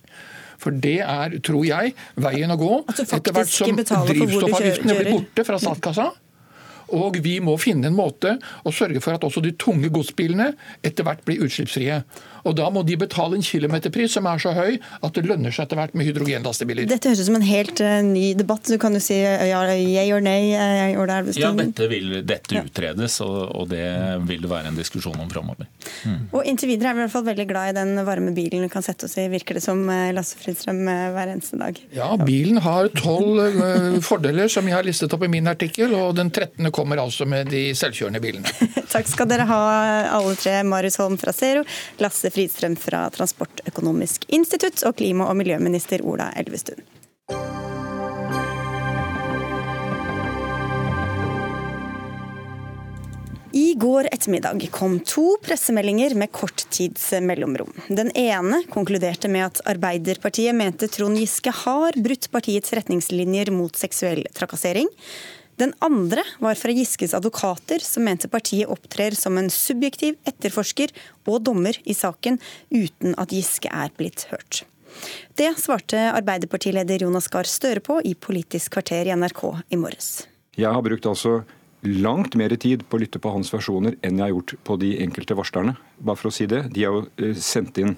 [0.59, 2.73] For det er, tror jeg, veien å gå.
[2.91, 6.11] Etter hvert som drivstoffavgiftene blir borte fra statskassa.
[6.97, 11.05] Og vi må finne en måte å sørge for at også de tunge godsbilene etter
[11.05, 12.01] hvert blir utslippsfrie.
[12.47, 15.67] Og da må de betale en kilometerpris som er så høy at det lønner seg
[15.67, 16.89] etter hvert med hydrogenlastebiler.
[16.91, 18.69] Dette høres ut som en helt uh, ny debatt.
[18.69, 20.53] Du kan jo si ja, yay or nei.
[20.55, 23.87] Uh, ja, dette vil dette utredes, og, og, det
[24.29, 25.69] vil det være en diskusjon om framover.
[26.07, 26.29] Mm.
[26.33, 28.71] Og inntil videre er vi i hvert fall veldig glad i den varme bilen vi
[28.73, 31.79] kan sette oss i, virker det som, uh, Lasse Fridstrøm, hver eneste dag.
[31.95, 33.59] Ja, bilen har tolv
[34.05, 36.71] fordeler som jeg har listet opp i min artikkel, og den 13.
[36.75, 38.57] kommer altså med de selvkjørende bilene.
[38.95, 39.61] Takk skal dere ha
[40.17, 40.59] alle tre.
[40.69, 41.65] Marius Holm fra Zero,
[42.03, 46.85] Lasse Fridstrøm fra Transportøkonomisk institutt og klima- og miljøminister Ola Elvestuen.
[53.59, 57.73] I går ettermiddag kom to pressemeldinger med kort tids mellomrom.
[57.89, 64.27] Den ene konkluderte med at Arbeiderpartiet mente Trond Giske har brutt partiets retningslinjer mot seksuell
[64.37, 64.91] trakassering.
[65.59, 70.93] Den andre var fra Giskes advokater, som mente partiet opptrer som en subjektiv etterforsker
[71.27, 72.39] og dommer i saken,
[72.71, 74.63] uten at Giske er blitt hørt.
[75.39, 79.43] Det svarte Arbeiderpartileder Jonas Gahr Støre på i Politisk kvarter i NRK
[79.75, 80.29] i morges.
[80.59, 81.41] Jeg har brukt altså
[81.83, 84.95] langt mer tid på å lytte på hans versjoner enn jeg har gjort på de
[85.03, 85.75] enkelte varslerne.
[85.99, 86.69] Bare for å si det.
[86.75, 87.97] De har jo eh, sendt inn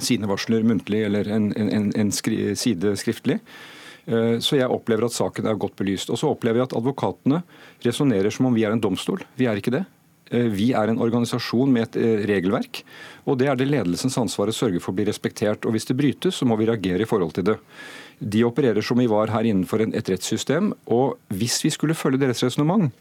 [0.00, 3.40] sine varsler muntlig eller en, en, en skri, side skriftlig.
[4.06, 6.10] Eh, så jeg opplever at saken er godt belyst.
[6.10, 7.42] Og så opplever jeg at advokatene
[7.84, 9.22] resonnerer som om vi er en domstol.
[9.38, 9.84] Vi er ikke det.
[10.32, 12.82] Eh, vi er en organisasjon med et eh, regelverk,
[13.28, 15.66] og det er det ledelsens ansvar å sørge for blir respektert.
[15.66, 17.58] Og Hvis det brytes, så må vi reagere i forhold til det.
[18.18, 22.42] De opererer som vi var her innenfor et rettssystem, og hvis vi skulle følge deres
[22.44, 22.92] resonnement,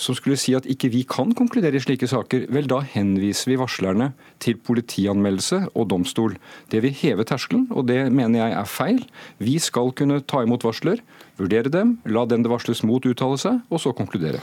[0.00, 3.58] som skulle si at ikke vi kan konkludere i slike saker, vel da henviser vi
[3.60, 4.10] varslerne
[4.42, 6.38] til politianmeldelse og domstol.
[6.72, 9.02] Det vil heve terskelen, og det mener jeg er feil.
[9.42, 11.04] Vi skal kunne ta imot varsler,
[11.40, 14.40] vurdere dem, la den det varsles mot uttale seg, og så konkludere.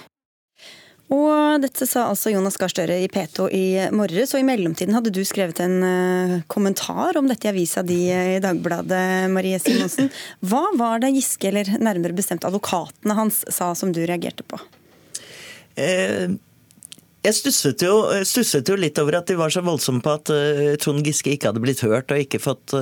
[1.07, 3.65] Og dette sa altså Jonas Gahr Støre i P2 i
[3.95, 8.01] morges, og i mellomtiden hadde du skrevet en uh, kommentar om dette i avisa di
[8.11, 10.11] i Dagbladet, Marie Simonsen.
[10.43, 14.59] Hva var det Giske, eller nærmere bestemt advokatene hans, sa som du reagerte på?
[15.77, 16.27] Eh,
[17.27, 20.75] Jeg stusset jo, stusset jo, litt over at de var så voldsomme på at uh,
[20.79, 22.75] Trond Giske ikke hadde blitt hørt og ikke fått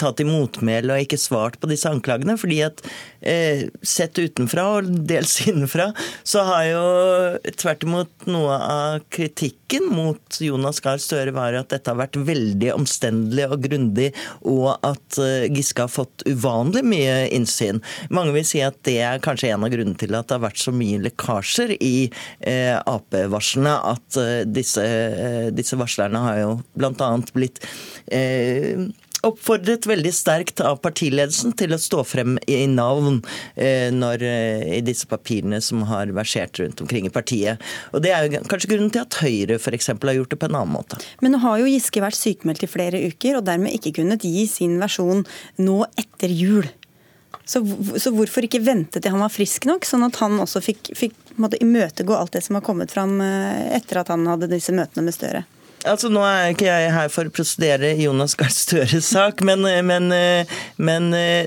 [0.00, 2.36] tatt i motmæle og ikke svart på disse anklagene.
[2.40, 2.82] fordi at
[3.20, 5.90] eh, sett utenfra og dels innenfra,
[6.24, 6.84] så har jo
[7.60, 12.72] tvert imot noe av kritikken mot Jonas Gahr Støre var at dette har vært veldig
[12.74, 14.10] omstendelig og grundig,
[14.48, 17.82] og at eh, Giske har fått uvanlig mye innsyn.
[18.12, 20.62] Mange vil si at det er kanskje en av grunnene til at det har vært
[20.62, 27.12] så mye lekkasjer i eh, Ap-varslene, at eh, disse, eh, disse varslerne har jo bl.a.
[27.34, 27.62] blitt
[28.12, 28.88] eh,
[29.26, 33.20] oppfordret veldig sterkt av partiledelsen til å stå frem i navn
[33.54, 37.60] eh, når, eh, i disse papirene som har versert rundt omkring i partiet.
[37.92, 39.92] Og Det er jo kanskje grunnen til at Høyre f.eks.
[39.92, 41.00] har gjort det på en annen måte.
[41.20, 44.46] Men nå har jo Giske vært sykemeldt i flere uker, og dermed ikke kunnet gi
[44.50, 45.26] sin versjon
[45.60, 46.68] nå etter jul.
[47.50, 47.62] Så,
[47.98, 51.16] så hvorfor ikke vente til han var frisk nok, sånn at han også fikk, fikk
[51.60, 55.16] imøtegå alt det som har kommet fram eh, etter at han hadde disse møtene med
[55.16, 55.42] Støre?
[55.88, 60.12] Altså, Nå er ikke jeg her for å prosedere Jonas Gahr Støres sak, men, men,
[60.76, 61.06] men,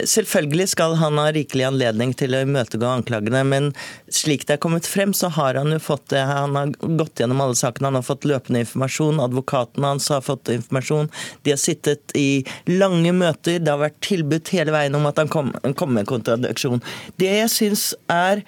[0.10, 3.43] selvfølgelig skal han ha rikelig anledning til å imøtegå anklagene.
[3.46, 3.69] Men
[4.10, 6.24] slik det er kommet frem, så har han jo fått det.
[6.26, 9.22] Han har gått gjennom alle sakene, han har fått løpende informasjon.
[9.22, 11.12] Advokaten hans har fått informasjon.
[11.46, 13.62] De har sittet i lange møter.
[13.62, 16.82] Det har vært tilbudt hele veien om at han kommer kom med kontradiksjon.
[17.22, 18.41] Det jeg syns er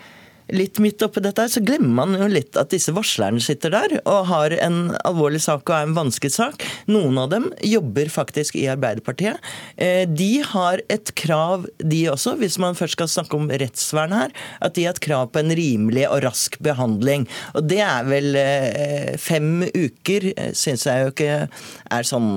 [0.54, 4.28] litt midt oppi dette, så glemmer man jo litt at disse varslerne sitter der og
[4.30, 6.66] har en alvorlig sak og er en vanskelig sak.
[6.92, 9.42] Noen av dem jobber faktisk i Arbeiderpartiet.
[9.78, 14.36] Eh, de har et krav, de også, hvis man først skal snakke om rettsvern her,
[14.62, 17.28] at de har et krav på en rimelig og rask behandling.
[17.56, 22.30] Og det er vel eh, fem uker, eh, syns jeg jo ikke er sånn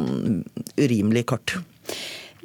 [0.79, 1.59] urimelig kort.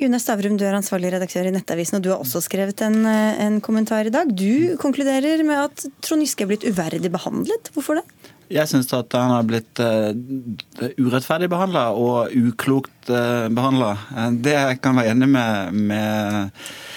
[0.01, 3.41] June Stavrum, du er ansvarlig redaktør i Nettavisen, og du har også skrevet en, eh,
[3.45, 4.31] en kommentar i dag.
[4.33, 7.69] Du konkluderer med at Trond Giske er blitt uverdig behandlet.
[7.73, 8.05] Hvorfor det?
[8.49, 10.11] Jeg syns at han har blitt uh,
[10.99, 13.95] urettferdig behandla og uklokt uh, behandla.
[14.43, 16.92] Det kan jeg være enig med, med Eh,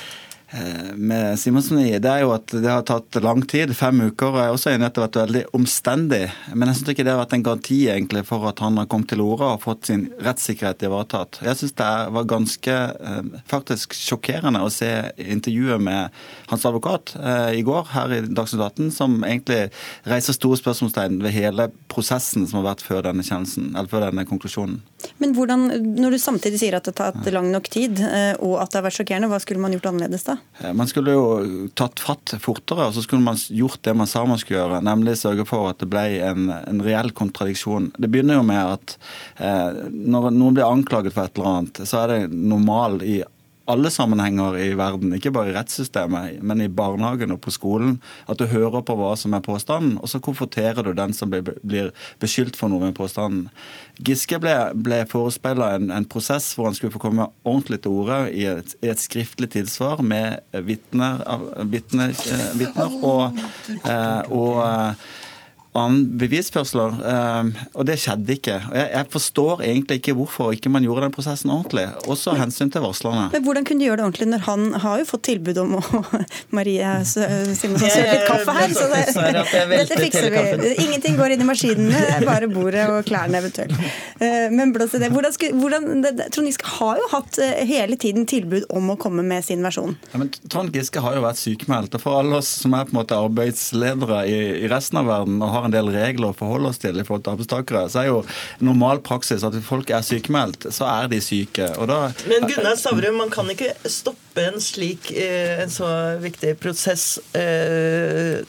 [0.97, 4.31] med Simonsen i, det er jo at det har tatt lang tid, fem uker.
[4.31, 6.21] og Jeg er også enig at det har vært veldig omstendig.
[6.55, 9.11] Men jeg syns ikke det har vært en garanti egentlig for at han har kommet
[9.11, 11.41] til orde og fått sin rettssikkerhet ivaretatt.
[11.47, 12.77] Jeg syns det var ganske
[13.11, 16.15] eh, faktisk sjokkerende å se intervjuet med
[16.51, 19.67] hans advokat eh, i går her i Dagsnytt 18, som egentlig
[20.07, 24.27] reiser store spørsmålstegn ved hele prosessen som har vært før denne kjennelsen, eller før denne
[24.29, 24.81] konklusjonen.
[25.23, 28.01] Men hvordan, når du samtidig sier at det har tatt lang nok tid,
[28.41, 30.37] og at det har vært sjokkerende, hva skulle man gjort annerledes da?
[30.63, 34.25] Eh, man skulle jo tatt fatt fortere, og så skulle man gjort det man sa
[34.29, 34.83] man skulle gjøre.
[34.87, 37.93] Nemlig sørge for at det ble en, en reell kontradiksjon.
[37.97, 38.97] Det begynner jo med at
[39.39, 43.21] eh, når noen blir anklaget for et eller annet, så er det normal i
[43.71, 47.97] alle sammenhenger i verden, ikke bare i rettssystemet, men i barnehagen og på skolen,
[48.31, 51.91] at du hører på hva som er påstanden, og så konfronterer du den som blir
[52.23, 53.49] beskyldt for noe med påstanden.
[54.07, 58.21] Giske ble, ble forespeila en, en, prosess hvor han skulle få komme ordentlig til orde
[58.31, 61.23] i et, i et skriftlig tilsvar med vitner,
[61.67, 62.15] vitner,
[62.57, 63.41] vitner og,
[63.83, 64.61] eh, og
[65.77, 66.97] annen bevisførsler.
[67.13, 68.57] Ehm, og det skjedde ikke.
[68.75, 71.87] Jeg, forstår egentlig ikke hvorfor ikke man gjorde den prosessen ordentlig.
[72.11, 73.29] Også av hensyn til varslerne.
[73.33, 75.83] Men hvordan kunne de gjøre det ordentlig når han har jo fått tilbud om å
[76.57, 79.03] Marie Simonsson søker litt kaffe her, så det,
[79.73, 80.73] dette fikser vi.
[80.87, 83.77] Ingenting går inn i maskinene, bare bordet og klærne eventuelt.
[84.19, 85.11] Eh, men blås i det.
[85.15, 89.45] Hvordan, hvordan, Trond Giske har jo hatt eh, hele tiden tilbud om å komme med
[89.47, 89.97] sin versjon.
[90.13, 91.97] Ja, men Trond Giske har jo vært sykemeldt.
[91.99, 95.41] Og for alle oss som er på en måte arbeidsledere i, i resten av verden
[95.45, 98.11] og har en del regler å forholde oss til i forhold til arbeidstakere, så er
[98.11, 98.21] jo
[98.65, 101.71] normal praksis at hvis folk er sykemeldt, så er de syke.
[101.87, 102.01] Da,
[102.31, 105.89] Men Gunnar Stavrum, man kan ikke stoppe en slik eh, en så
[106.23, 108.43] viktig prosess eh,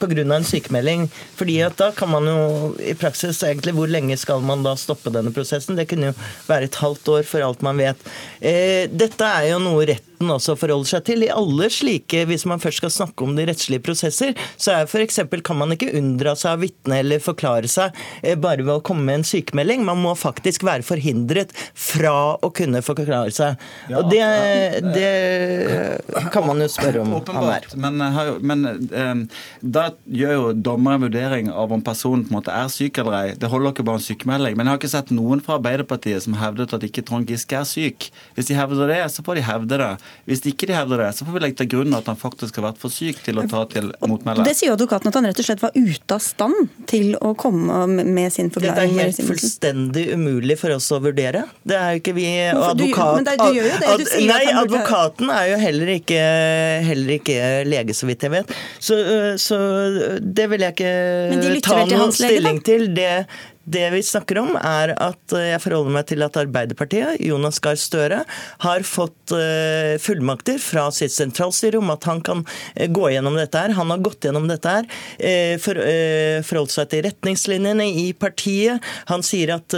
[0.00, 0.24] pga.
[0.24, 1.08] en sykemelding.
[1.36, 5.12] fordi at da kan man jo i praksis egentlig Hvor lenge skal man da stoppe
[5.14, 5.76] denne prosessen?
[5.76, 7.96] Det kunne jo være et halvt år for alt man vet.
[8.40, 11.22] Eh, dette er jo noe rett retten også forholder seg til.
[11.22, 15.00] I alle slike, Hvis man først skal snakke om de rettslige prosesser, så er for
[15.00, 17.92] eksempel, kan man ikke unndra seg av vitne eller forklare seg
[18.38, 19.84] bare ved å komme med en sykemelding.
[19.84, 23.56] Man må faktisk være forhindret fra å kunne forklare seg.
[23.94, 24.22] Og det,
[24.94, 25.08] det
[26.32, 27.66] kan man jo spørre om han er.
[27.76, 32.38] Men, eh, men eh, da gjør jo dommer en vurdering av om personen på en
[32.38, 33.34] måte er syk eller ei.
[33.38, 34.56] Det holder ikke bare en sykemelding.
[34.58, 37.66] Men jeg har ikke sett noen fra Arbeiderpartiet som hevdet at ikke Trond Giske er
[37.68, 38.08] syk.
[38.36, 39.90] Hvis de hevder det, så får de hevde det.
[40.28, 42.70] Hvis ikke de hevder det, så får vi legge til grunn at han faktisk har
[42.70, 44.46] vært for syk til å ta til motmelde.
[44.48, 47.86] Det sier advokaten at han rett og slett var ute av stand til å komme
[48.04, 48.96] med sin forklaring.
[48.96, 51.44] Det er helt fullstendig umulig for oss å vurdere.
[51.68, 53.18] Det er jo ikke vi og advokat...
[53.18, 53.94] Men du gjør jo det.
[53.98, 56.20] Du sier nei, advokat, advokaten er jo heller ikke,
[56.84, 58.52] heller ikke lege, så vidt jeg vet.
[58.80, 58.96] Så,
[59.38, 59.58] så
[60.20, 62.88] det vil jeg ikke ta noen stilling til.
[62.94, 63.26] Det,
[63.68, 67.76] det vi snakker om, er at eh, jeg forholder meg til at Arbeiderpartiet, Jonas Gahr
[67.78, 68.22] Støre,
[68.64, 73.60] har fått eh, fullmakter fra sitt sentralstyre om at han kan eh, gå gjennom dette
[73.60, 73.76] her.
[73.78, 74.88] Han har gått gjennom dette her,
[75.62, 75.78] for,
[76.46, 78.84] forholdt seg til retningslinjene i partiet.
[79.10, 79.74] Han sier at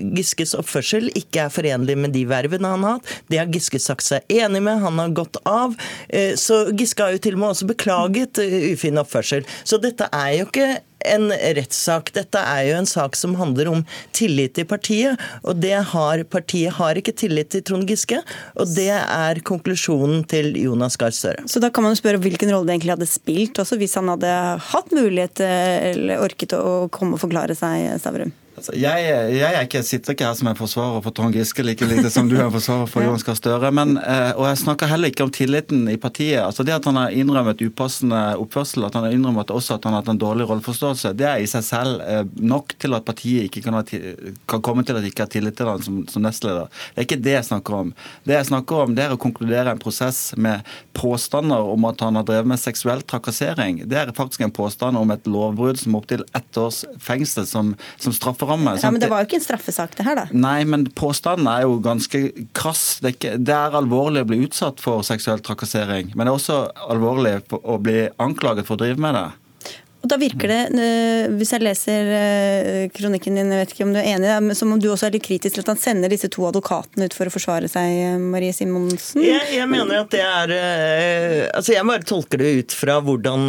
[0.00, 3.14] Giskes oppførsel ikke er forenlig med de vervene han har hatt.
[3.32, 5.76] Det har Giske sagt seg enig med, han har gått av.
[6.40, 9.46] Så Giske har jo til og med også beklaget ufin oppførsel.
[9.64, 10.70] Så dette er jo ikke
[11.10, 12.12] en rettssak.
[12.16, 13.84] Dette er jo en sak som handler om
[14.16, 18.22] tillit til partiet, og det har partiet har ikke tillit til Trond Giske.
[18.56, 21.46] Og det er konklusjonen til Jonas Gahr Støre.
[21.50, 24.10] Så da kan man jo spørre hvilken rolle det egentlig hadde spilt, også hvis han
[24.14, 24.32] hadde
[24.72, 28.34] hatt mulighet eh, eller orket å komme og forklare seg, Stavrum?
[28.56, 32.08] Altså, jeg, jeg ikke, sitter ikke her som en forsvarer for Trond Giske, like lite
[32.12, 33.70] som du er en forsvarer for Johan Gahr Støre.
[33.76, 36.40] Men, eh, og jeg snakker heller ikke om tilliten i partiet.
[36.40, 39.92] Altså Det at han har innrømmet upassende oppførsel, at han har innrømmet også at han
[39.92, 43.50] har hatt en dårlig rolleforståelse, det er i seg selv eh, nok til at partiet
[43.50, 43.76] ikke kan,
[44.48, 46.72] kan komme til at de ikke har tillit til ham som, som, nestleder.
[46.94, 47.92] Det er ikke det jeg snakker om.
[48.24, 50.64] Det jeg snakker om, det er å konkludere en prosess med
[50.96, 53.84] påstander om at han har drevet med seksuell trakassering.
[53.84, 58.16] Det er faktisk en påstand om et lovbrudd som opptil ett års fengsel som, som
[58.16, 58.78] straffer strafferamme.
[58.82, 60.26] Ja, Men det var jo ikke en straffesak, det her, da?
[60.32, 62.20] Nei, men påstanden er jo ganske
[62.56, 62.98] krass.
[63.00, 66.38] Det er, ikke, det er alvorlig å bli utsatt for seksuell trakassering, men det er
[66.38, 69.26] også alvorlig å bli anklaget for å drive med det.
[70.06, 73.90] Og da virker det, eh, hvis jeg leser eh, kronikken din, jeg vet ikke om
[73.90, 76.12] du er enig, men som om du også er litt kritisk til at han sender
[76.12, 79.24] disse to advokatene ut for å forsvare seg, eh, Marie Simonsen?
[79.26, 80.54] Jeg, jeg mener at det er
[81.56, 83.42] Altså, jeg bare tolker det ut fra hvordan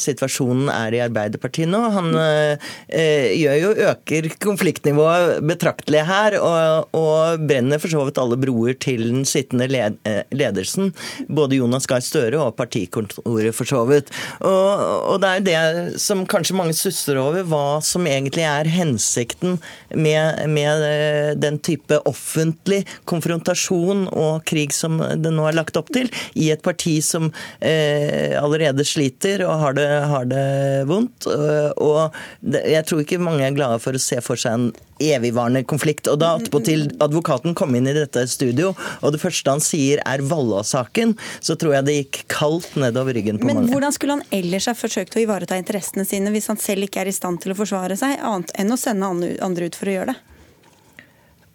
[0.00, 1.80] situasjonen er i Arbeiderpartiet nå.
[1.92, 8.78] Han gjør jo øker konfliktnivået betraktelig her, og, og brenner for så vidt alle broer
[8.80, 9.98] til den sittende led,
[10.32, 10.92] ledelsen.
[11.28, 14.12] Både Jonas Gahr Støre og partikontoret, for så vidt.
[14.40, 18.70] Og, og det er jo det som kanskje mange stusser over, hva som egentlig er
[18.72, 19.58] hensikten
[19.94, 25.92] med, med, eh, den type offentlig konfrontasjon og krig som det nå er lagt opp
[25.94, 27.30] til, i et parti som
[27.60, 30.46] eh, allerede sliter og har det, har det
[30.88, 31.28] vondt.
[31.28, 32.16] Og og
[32.52, 34.68] jeg tror ikke mange er glade for å se for seg en
[35.02, 36.08] evigvarende konflikt.
[36.10, 40.24] Og da attpåtil advokaten kom inn i dette studio, og det første han sier er
[40.28, 43.68] Valla-saken, så tror jeg det gikk kaldt nedover ryggen på Men mange.
[43.68, 47.04] Men hvordan skulle han ellers ha forsøkt å ivareta interessene sine hvis han selv ikke
[47.04, 49.98] er i stand til å forsvare seg, annet enn å sende andre ut for å
[49.98, 50.37] gjøre det?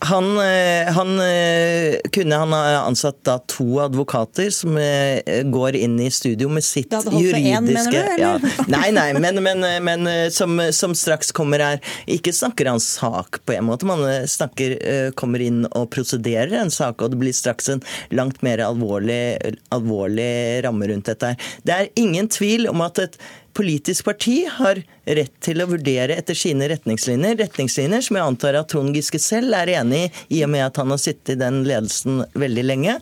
[0.04, 5.95] Han, eh, han, eh, kunne han ha ansatt da to advokater som eh, går inn
[5.99, 8.34] i studio med sitt det hadde juridiske en, mener du, ja,
[8.68, 11.80] Nei, nei, men, men, men som, som, straks kommer her.
[12.12, 13.88] Ikke snakker han sak på en måte.
[13.88, 14.76] Man snakker,
[15.20, 19.38] kommer inn og prosederer en sak, og det blir straks en langt mer alvorlig,
[19.74, 20.34] alvorlig
[20.68, 21.34] ramme rundt dette.
[21.34, 21.56] her.
[21.64, 23.18] Det er ingen tvil om at et
[23.54, 27.38] politisk parti har rett til å vurdere etter sine retningslinjer.
[27.43, 30.80] Retningslinjer som jeg antar at Trond Giske selv er enig i, i og med at
[30.80, 32.97] han har sittet i den ledelsen veldig lenge.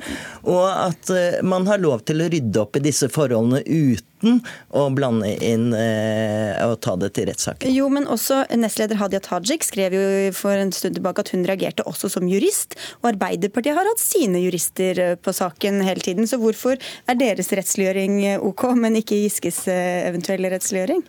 [0.49, 4.41] Og at eh, man har lov til å rydde opp i disse forholdene uten
[4.77, 7.73] å blande inn eh, og ta det til rettssaken.
[7.73, 10.03] Jo, men også nestleder Hadia Tajik skrev jo
[10.37, 12.77] for en stund tilbake at hun reagerte også som jurist.
[13.01, 16.29] Og Arbeiderpartiet har hatt sine jurister eh, på saken hele tiden.
[16.29, 21.05] Så hvorfor er deres rettsliggjøring OK, men ikke Giskes eventuelle rettsliggjøring?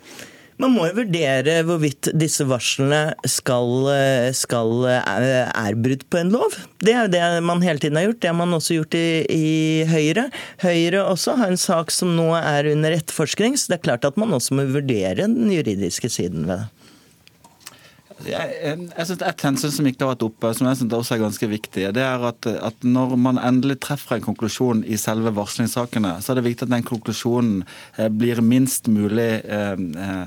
[0.63, 3.89] Man må jo vurdere hvorvidt disse varslene skal,
[4.37, 6.55] skal eh, er brudd på en lov.
[6.79, 8.21] Det er jo det man hele tiden har gjort.
[8.23, 9.49] Det har man også gjort i, i
[9.89, 10.29] Høyre.
[10.63, 14.19] Høyre også har en sak som nå er under etterforskning, så det er klart at
[14.19, 16.82] man også må vurdere den juridiske siden ved det.
[18.27, 21.23] Jeg, jeg synes Et hensyn som ikke har vært oppe, som jeg synes også er
[21.23, 26.15] ganske viktig, det er at, at, når man endelig treffer en konklusjon i selve varslingssakene,
[26.23, 27.63] så er det viktig at den konklusjonen
[27.97, 30.25] eh, blir minst mulig eh, eh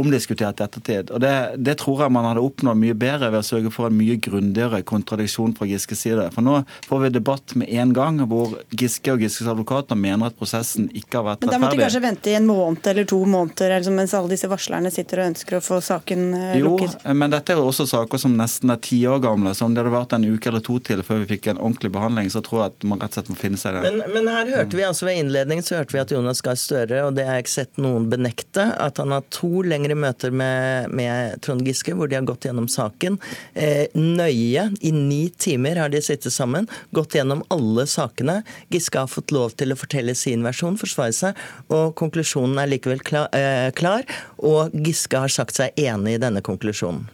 [0.00, 1.12] omdiskutert i ettertid.
[1.14, 1.32] Og det,
[1.64, 4.82] det, tror jeg man hadde oppnådd mye bedre ved å sørge for en mye grundigere
[4.86, 6.28] kontradiksjon fra Giskes side.
[6.34, 10.38] For nå får vi debatt med en gang hvor Giske og Giskes advokater mener at
[10.38, 11.52] prosessen ikke har vært rettferdig.
[11.52, 14.50] Men Da måtte de kanskje vente i en måned eller to måneder mens alle disse
[14.50, 16.24] varslerne sitter og ønsker å få saken
[16.62, 16.98] lukket?
[17.02, 19.54] Jo, men dette er jo også saker som nesten er ti år gamle.
[19.56, 21.92] Så om det hadde vært en uke eller to til før vi fikk en ordentlig
[21.94, 23.84] behandling, så tror jeg at man rett og slett må finne seg det.
[23.88, 27.02] Men, men her hørte vi altså ved innledningen så hørte vi at Jonas Gahr Støre,
[27.06, 30.92] og det har jeg ikke sett noen benekte, at han har to lengre møter med,
[30.92, 33.16] med Trond Giske hvor de har gått gjennom saken.
[33.54, 34.68] Eh, nøye.
[34.80, 38.42] I ni timer har de sittet sammen, gått gjennom alle sakene.
[38.72, 43.00] Giske har fått lov til å fortelle sin versjon, forsvare seg, og konklusjonen er likevel
[43.04, 44.04] klar, eh, klar
[44.38, 47.06] og Giske har sagt seg enig i denne konklusjonen.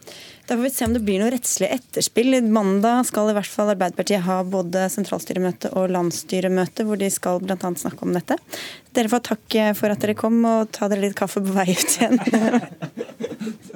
[0.47, 2.37] Da får vi se om det blir noe rettslig etterspill.
[2.53, 7.57] Mandag skal i hvert fall Arbeiderpartiet ha både sentralstyremøte og landsstyremøte, hvor de skal bl.a.
[7.57, 8.37] snakke om dette.
[8.95, 11.97] Dere får takk for at dere kom, og ta dere litt kaffe på vei ut
[11.97, 12.21] igjen.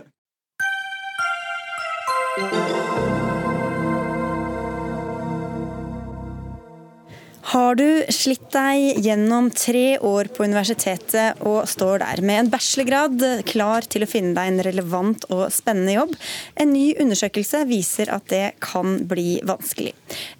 [7.48, 13.22] Har du slitt deg gjennom tre år på universitetet og står der med en bachelorgrad,
[13.48, 16.12] klar til å finne deg en relevant og spennende jobb?
[16.60, 19.94] En ny undersøkelse viser at det kan bli vanskelig.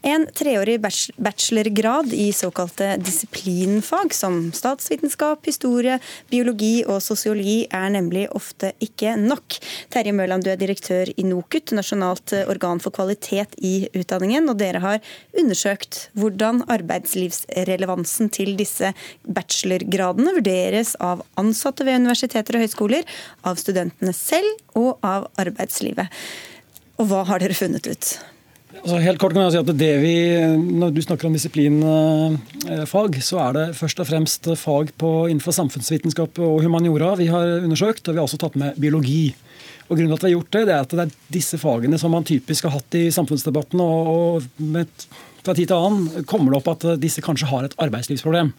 [0.05, 5.97] En treårig bachelorgrad i såkalte disiplinfag som statsvitenskap, historie,
[6.29, 9.57] biologi og sosiologi er nemlig ofte ikke nok.
[9.97, 14.85] Terje Mørland, du er direktør i NOKUT, nasjonalt organ for kvalitet i utdanningen, og dere
[14.85, 15.01] har
[15.33, 18.93] undersøkt hvordan arbeid arbeidslivsrelevansen til disse
[19.27, 23.05] bachelorgradene vurderes av ansatte ved universiteter og høyskoler,
[23.45, 26.09] av studentene selv og av arbeidslivet.
[26.99, 28.19] Og hva har dere funnet ut?
[28.79, 29.71] Altså helt kort kan jeg si at
[30.03, 30.17] vi,
[30.79, 36.39] Når du snakker om disiplinfag, så er det først og fremst fag på, innenfor samfunnsvitenskap
[36.39, 38.07] og humaniora vi har undersøkt.
[38.07, 39.35] Og vi har også tatt med biologi.
[39.89, 41.99] Og grunnen til at vi har gjort Det det er at det er disse fagene
[41.99, 43.81] som man typisk har hatt i samfunnsdebatten.
[43.81, 45.09] og, og med
[45.45, 48.53] fra tid til annen kommer det opp at disse kanskje har et arbeidslivsproblem.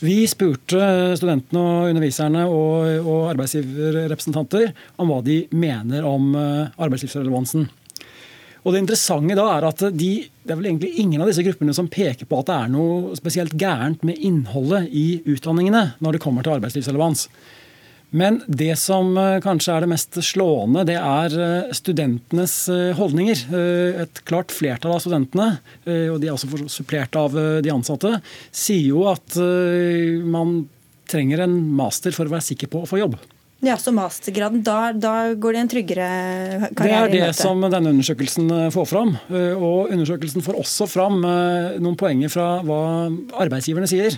[0.00, 0.80] Vi spurte
[1.20, 7.66] studentene og underviserne og, og arbeidsgiverrepresentanter om hva de mener om eh, arbeidslivsrelevansen.
[8.60, 10.10] Og Det interessante da er at de,
[10.44, 13.16] det er vel egentlig ingen av disse gruppene som peker på at det er noe
[13.16, 17.26] spesielt gærent med innholdet i utdanningene når det kommer til arbeidslivsrelevans.
[18.10, 23.44] Men det som eh, kanskje er det mest slående, det er eh, studentenes eh, holdninger.
[24.04, 25.50] Et klart flertall av studentene,
[25.86, 28.16] og de er også supplert av de ansatte,
[28.54, 29.36] sier jo at
[30.26, 30.64] man
[31.10, 33.16] trenger en master for å være sikker på å få jobb.
[33.64, 36.06] Ja, Så mastergraden, da, da går det en tryggere
[36.78, 39.12] karriere Det er det som denne undersøkelsen får fram.
[39.28, 42.80] Og undersøkelsen får også fram noen poenger fra hva
[43.44, 44.16] arbeidsgiverne sier.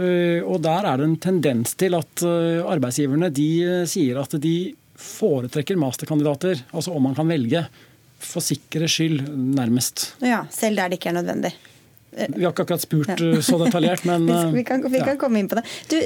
[0.00, 4.36] Eh, og Der er det en tendens til at eh, arbeidsgiverne de eh, sier at
[4.40, 7.64] de foretrekker masterkandidater, altså om man kan velge.
[8.20, 9.22] For sikkerhets skyld,
[9.56, 10.10] nærmest.
[10.20, 11.54] Ja, Selv der det ikke er nødvendig.
[12.10, 14.26] Vi har ikke akkurat spurt så detaljert, men
[14.58, 15.16] Vi kan, vi kan ja.
[15.16, 15.62] komme inn på det.
[15.88, 15.96] Du,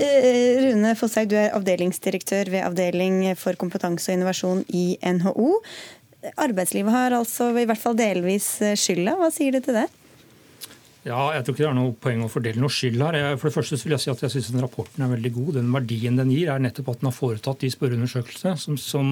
[0.62, 5.49] Rune Fosshaug, du er avdelingsdirektør ved Avdeling for kompetanse og innovasjon i NHO.
[6.45, 8.47] Arbeidslivet har altså i hvert fall delvis
[8.78, 9.16] skylda.
[9.18, 9.88] Hva sier du til det?
[11.05, 13.36] Ja, jeg tror ikke det er noe poeng å fordele noe skyld her.
[13.36, 15.50] For det første vil jeg si at jeg synes den rapporten er veldig god.
[15.59, 19.11] Den verdien den gir, er nettopp at den har foretatt de spørreundersøkelsene som, som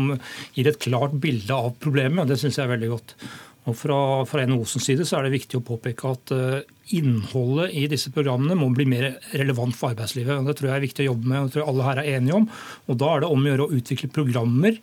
[0.57, 2.24] gir et klart bilde av problemet.
[2.24, 3.16] og Det syns jeg er veldig godt.
[3.68, 7.85] Og Fra, fra NHOs side så er det viktig å påpeke at uh, innholdet i
[7.91, 9.07] disse programmene må bli mer
[9.39, 10.43] relevant for arbeidslivet.
[10.47, 12.11] Det tror jeg er viktig å jobbe med, og det tror jeg alle her er
[12.16, 12.49] enige om.
[12.91, 14.78] Og Da er det om å gjøre å utvikle programmer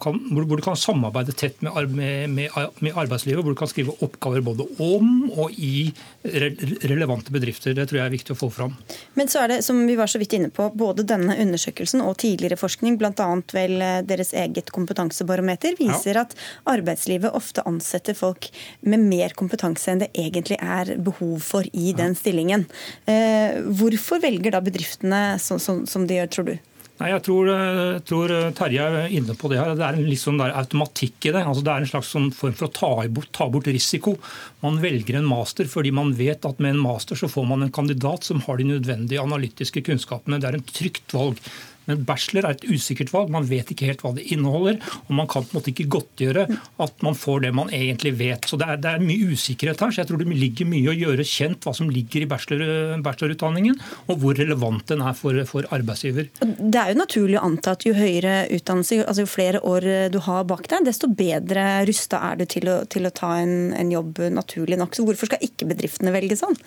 [0.00, 3.42] kan, hvor, du kan samarbeide tett med, med, med, arbeidslivet.
[3.44, 5.90] Hvor du kan skrive oppgaver både om og i
[6.22, 6.52] re,
[6.86, 7.74] relevante bedrifter.
[7.76, 8.76] Det tror jeg er viktig å få fram.
[9.18, 12.16] Men så er det, som vi var så vidt inne på, både denne undersøkelsen og
[12.22, 13.28] tidligere forskning, bl.a.
[13.54, 16.24] vel eh, deres eget kompetansebarometer, viser ja.
[16.24, 16.36] at
[16.70, 18.48] arbeidslivet ofte ansetter folk
[18.86, 22.68] med mer kompetanse enn det egentlig er behov behov for i den stillingen.
[23.10, 26.56] Eh, hvorfor velger da bedriftene som, som, som de gjør, tror du?
[26.94, 29.72] Nei, jeg tror, eh, tror, eh, Terje er inne på det her.
[29.74, 31.42] Det er en litt sånn automatikk i det.
[31.42, 34.14] Altså, det er en slags sånn form for å ta bort, ta bort, risiko.
[34.62, 37.74] Man velger en master fordi man vet at med en master så får man en
[37.74, 40.38] kandidat som har de nødvendige analytiske kunnskapene.
[40.38, 41.42] Det er en trygt valg.
[41.88, 43.32] Men bachelor er et usikkert valg.
[43.32, 44.80] Man vet ikke helt hva det inneholder.
[45.06, 46.46] Og man kan på en måte ikke godtgjøre
[46.84, 48.48] at man får det man egentlig vet.
[48.48, 49.94] Så det er, det er mye usikkerhet her.
[49.94, 53.78] Så jeg tror det ligger mye å gjøre kjent hva som ligger i bachelor, bachelorutdanningen,
[54.08, 56.30] og hvor relevant den er for, for, arbeidsgiver.
[56.40, 60.20] Det er jo naturlig å anta at jo høyere utdannelse, altså jo flere år du
[60.26, 63.92] har bak deg, desto bedre rusta er du til å, til å ta en, en
[63.92, 64.96] jobb naturlig nok.
[64.96, 66.58] Så hvorfor skal ikke bedriftene velge sånn?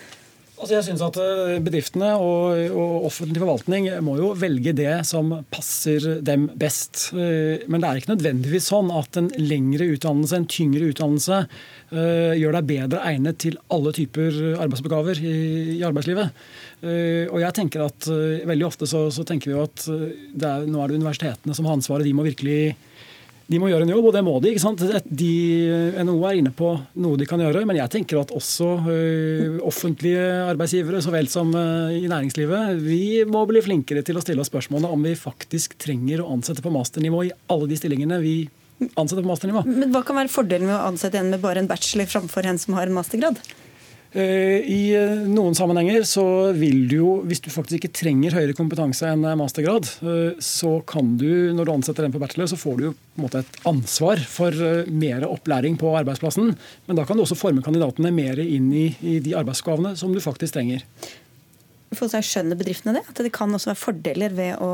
[0.58, 5.30] Altså jeg synes at eh, Bedriftene og, og, offentlig forvaltning må jo velge det som
[5.54, 7.12] passer dem best.
[7.14, 11.44] Eh, men det er ikke nødvendigvis sånn at en lengre utdannelse, en tyngre utdannelse,
[11.94, 15.38] eh, gjør deg bedre egnet til alle typer arbeidsoppgaver i,
[15.78, 16.42] i arbeidslivet.
[16.78, 20.92] Og jeg tenker at Veldig ofte så, så tenker vi jo at er, nå er
[20.92, 22.06] det universitetene som har ansvaret.
[22.06, 22.76] De må virkelig
[23.48, 24.52] de må gjøre en jobb, og det må de.
[24.52, 24.82] ikke sant?
[25.08, 25.32] De,
[26.04, 28.98] NHO er inne på noe de kan gjøre, men jeg tenker at også ø,
[29.68, 31.64] offentlige arbeidsgivere så vel som ø,
[31.96, 36.26] i næringslivet, vi må bli flinkere til å stille oss spørsmålet om vi faktisk trenger
[36.26, 38.36] å ansette på masternivå i alle de stillingene vi
[39.00, 39.64] ansetter på masternivå.
[39.66, 42.60] Men Hva kan være fordelen med å ansette en med bare en bachelor framfor en
[42.62, 43.40] som har en mastergrad?
[44.16, 46.24] Eh, I eh, noen sammenhenger så
[46.56, 51.16] vil du jo, hvis du faktisk ikke trenger høyere kompetanse enn mastergrad, eh, så kan
[51.20, 53.62] du, når du ansetter en på bachelor, så får du jo på en måte et
[53.68, 54.56] ansvar for
[54.88, 56.54] mer opplæring på arbeidsplassen.
[56.88, 60.24] Men da kan du også forme kandidatene mer inn i, i de arbeidsoppgavene som du
[60.24, 60.86] faktisk trenger.
[61.96, 63.04] For seg skjønner bedriftene det?
[63.08, 64.70] At det kan også være fordeler ved å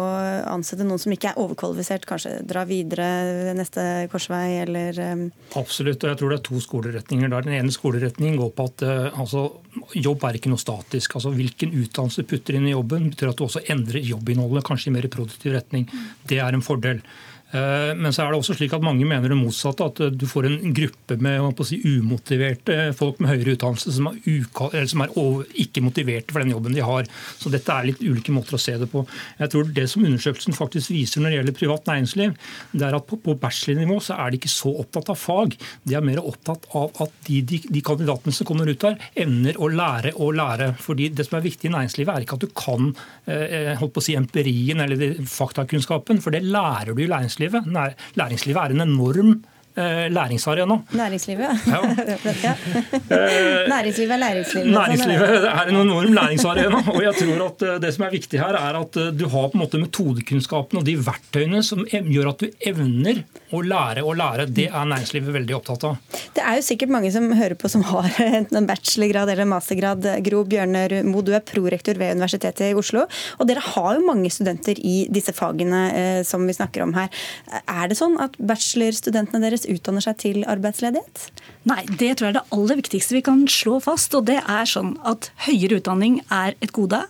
[0.50, 5.28] ansette noen som ikke er overkvalifisert, kanskje dra videre neste korsvei, eller um...
[5.60, 7.46] Absolutt, og jeg tror det er to skoleretninger der.
[7.46, 9.46] Den ene skoleretningen går på at uh, altså,
[9.94, 11.20] jobb er ikke noe statisk.
[11.20, 14.90] Altså, Hvilken utdannelse du putter inn i jobben, betyr at du også endrer jobbinnholdet, kanskje
[14.90, 15.86] i mer produktiv retning.
[16.30, 17.06] Det er en fordel.
[17.54, 19.86] Eh, men så er det også slik at mange mener det motsatte.
[19.92, 24.88] At eh, du får en gruppe med si, umotiverte folk med høyere utdannelse som er,
[24.90, 27.10] som er over, ikke motiverte for den jobben de har.
[27.38, 29.06] Så dette er litt ulike måter å se det på.
[29.40, 32.34] Jeg tror Det som undersøkelsen faktisk viser når det gjelder privat næringsliv,
[32.74, 35.58] det er at på, på bachelornivå så er de ikke så opptatt av fag.
[35.86, 39.60] De er mer opptatt av at de, de, de kandidatene som kommer ut der, evner
[39.62, 40.72] å lære og lære.
[40.82, 42.90] Fordi Det som er viktig i næringslivet, er ikke at du kan
[43.30, 47.94] eh, holdt på å si empirien eller faktakunnskapen, for det lærer du i næringslivet næringslivet.
[48.16, 49.44] Læringslivet er en enorm
[49.76, 50.78] læringsarena.
[50.94, 51.80] Næringslivet, ja.
[52.44, 52.54] ja.
[53.74, 54.68] Næringslivet er læringslivet.
[54.72, 56.82] Næringslivet er en enorm læringsarena.
[56.88, 59.48] og jeg tror at eh, Det som er viktig her, er at eh, du har
[59.50, 64.18] på en måte metodekunnskapen og de verktøyene som gjør at du evner å lære og
[64.20, 64.46] lære.
[64.46, 66.20] Det er næringslivet veldig opptatt av.
[66.36, 68.10] Det er jo sikkert mange som hører på som har
[68.40, 70.10] enten en bachelorgrad eller en mastergrad.
[70.26, 73.08] Gro Bjørner Mo, du er prorektor ved Universitetet i Oslo.
[73.40, 77.10] Og dere har jo mange studenter i disse fagene som vi snakker om her.
[77.66, 81.28] Er det sånn at bachelorstudentene deres utdanner seg til arbeidsledighet?
[81.70, 84.16] Nei, det tror jeg er det aller viktigste vi kan slå fast.
[84.18, 87.04] Og det er sånn at høyere utdanning er et gode.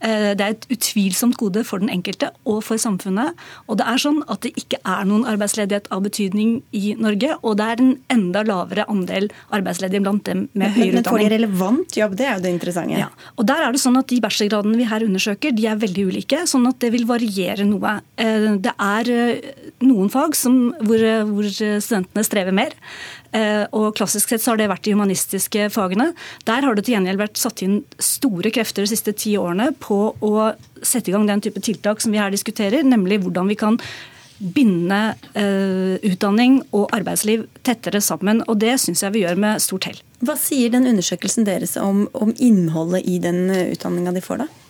[0.00, 3.36] Eh, det er et utvilsomt gode for den enkelte og for samfunnet.
[3.68, 7.36] Og det er sånn at det ikke er noen arbeidsledighet av betydning i Norge.
[7.44, 11.04] Og det er en enda lavere andel arbeidsledige blant dem med høyere utdanning.
[11.04, 12.16] Men får de relevant jobb?
[12.20, 13.00] Det er jo det interessante.
[13.00, 13.10] Ja.
[13.36, 16.42] Og der er det sånn at De bachelorgradene vi her undersøker, de er veldig ulike.
[16.50, 17.98] Sånn at det vil variere noe.
[18.18, 19.50] Eh, det er eh,
[19.84, 22.74] noen fag som, hvor, hvor studentene strever mer.
[23.36, 26.10] Eh, og Klassisk sett så har det vært de humanistiske fagene.
[26.48, 30.00] Der har det til gjengjeld vært satt inn store krefter de siste ti årene på
[30.18, 30.32] å
[30.82, 33.78] sette i gang den type tiltak som vi her diskuterer, nemlig hvordan vi kan
[34.40, 34.98] binde
[35.36, 38.40] uh, utdanning og arbeidsliv tettere sammen.
[38.48, 40.00] Og det syns jeg vi gjør med stort hell.
[40.24, 44.69] Hva sier den undersøkelsen deres om, om innholdet i den utdanninga de får, da?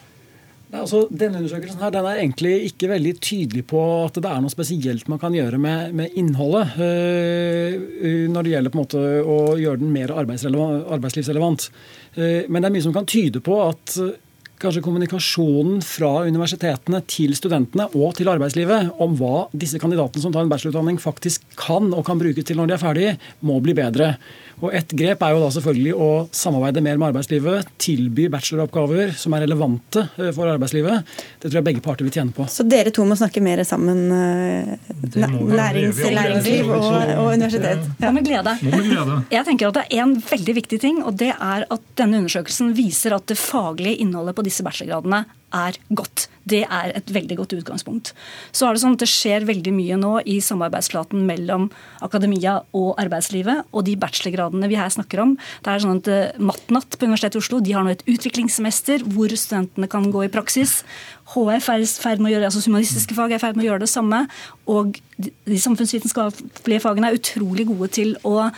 [0.70, 4.42] Nei, altså, denne undersøkelsen her, den er egentlig ikke veldig tydelig på at det er
[4.44, 9.02] noe spesielt man kan gjøre med, med innholdet øh, når det gjelder på en måte
[9.18, 11.66] å gjøre den mer arbeidslivsrelevant.
[12.14, 14.14] Uh, men det er mye som kan tyde på at uh,
[14.60, 20.44] kanskje kommunikasjonen fra universitetene til studentene og til arbeidslivet om hva disse kandidatene som tar
[20.44, 23.16] en bachelorutdanning faktisk kan og kan bruke til når de er ferdige,
[23.46, 24.12] må bli bedre.
[24.60, 29.34] Og Et grep er jo da selvfølgelig å samarbeide mer med arbeidslivet, tilby bacheloroppgaver som
[29.36, 31.14] er relevante eh, for arbeidslivet.
[31.40, 32.46] Det tror jeg begge parter vil tjene på.
[32.52, 34.74] Så dere to må snakke mer sammen, eh,
[35.16, 37.88] lærings, læringsliv og, og universitet?
[38.02, 38.56] Ja, med glede.
[39.32, 42.74] Jeg tenker at Det er en veldig viktig ting, og det er at denne undersøkelsen
[42.76, 45.24] viser at det faglige innholdet på disse bachelorgradene
[45.54, 46.28] er godt.
[46.50, 48.12] Det er et veldig godt utgangspunkt.
[48.52, 51.68] Så er Det sånn at det skjer veldig mye nå i samarbeidsflaten mellom
[52.02, 53.66] akademia og arbeidslivet.
[53.72, 57.38] Og de bachelorgradene vi her snakker om, det er sånn at eh, Matnatt på Universitetet
[57.38, 60.80] i Oslo de har nå et utviklingssemester hvor studentene kan gå i praksis.
[61.34, 63.84] HF er ferd med å gjøre, altså Humanistiske fag er i ferd med å gjøre
[63.84, 64.24] det samme.
[64.70, 68.48] Og de samfunnsvitenskapelige fagene er utrolig gode til å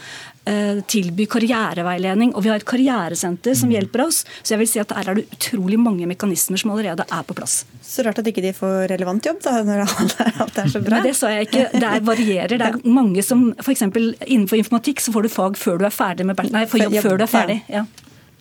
[0.42, 2.32] tilby karriereveiledning.
[2.34, 3.76] Og vi har et karrieresenter som mm.
[3.76, 4.22] hjelper oss.
[4.42, 7.36] Så jeg vil si at her er det utrolig mange mekanismer som allerede er på
[7.38, 7.62] plass.
[7.82, 10.98] Så rart at ikke de får relevant jobb, da, når alt er så bra.
[10.98, 11.66] Men det sa jeg ikke.
[11.78, 12.56] Det varierer.
[12.58, 13.86] Det er mange som f.eks.
[13.86, 17.20] innenfor informatikk så får du fag før du er ferdig med Nei, for jobb før
[17.20, 17.60] du er ferdig.
[17.70, 17.86] ja.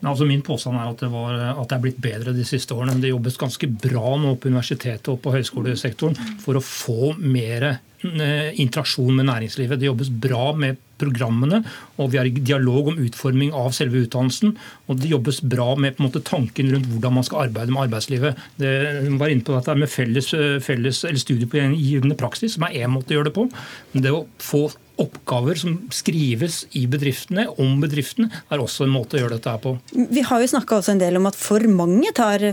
[0.01, 2.97] Altså min påstand er at det, var, at det, er blitt bedre de siste årene.
[3.01, 8.49] Det jobbes ganske bra nå på universitetet og på høyskolesektoren for å få mer eh,
[8.63, 9.77] interaksjon med næringslivet.
[9.77, 11.63] Det jobbes bra med programmene,
[11.97, 14.55] og vi er i dialog om utforming av selve utdannelsen.
[14.87, 17.87] Og det jobbes bra med på en måte, tanken rundt hvordan man skal arbeide med
[17.87, 18.45] arbeidslivet.
[18.61, 18.75] Det
[19.19, 20.31] var inne på dette med felles,
[20.65, 23.49] felles eller studiegivende praksis, som er én måte å gjøre det på.
[23.93, 24.67] Men det å få
[25.01, 29.61] oppgaver som skrives i bedriftene, om bedriftene, er også en måte å gjøre dette her
[29.63, 29.73] på.
[29.91, 32.43] Vi har jo snakka en del om at for mange tar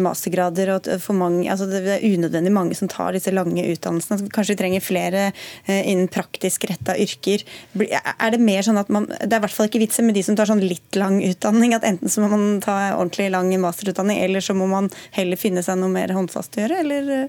[0.00, 4.30] mastergrader, og at for mange, altså det er unødvendig mange som tar disse lange utdannelsene.
[4.32, 5.26] Kanskje vi trenger flere
[5.66, 7.44] innen praktisk retta yrker.
[7.76, 10.24] Er det mer sånn at man, det er i hvert fall ikke vitsen med de
[10.26, 14.22] som tar sånn litt lang utdanning, at enten så må man ta ordentlig lang masterutdanning,
[14.22, 17.28] eller så må man heller finne seg noe mer håndfast å gjøre, eller?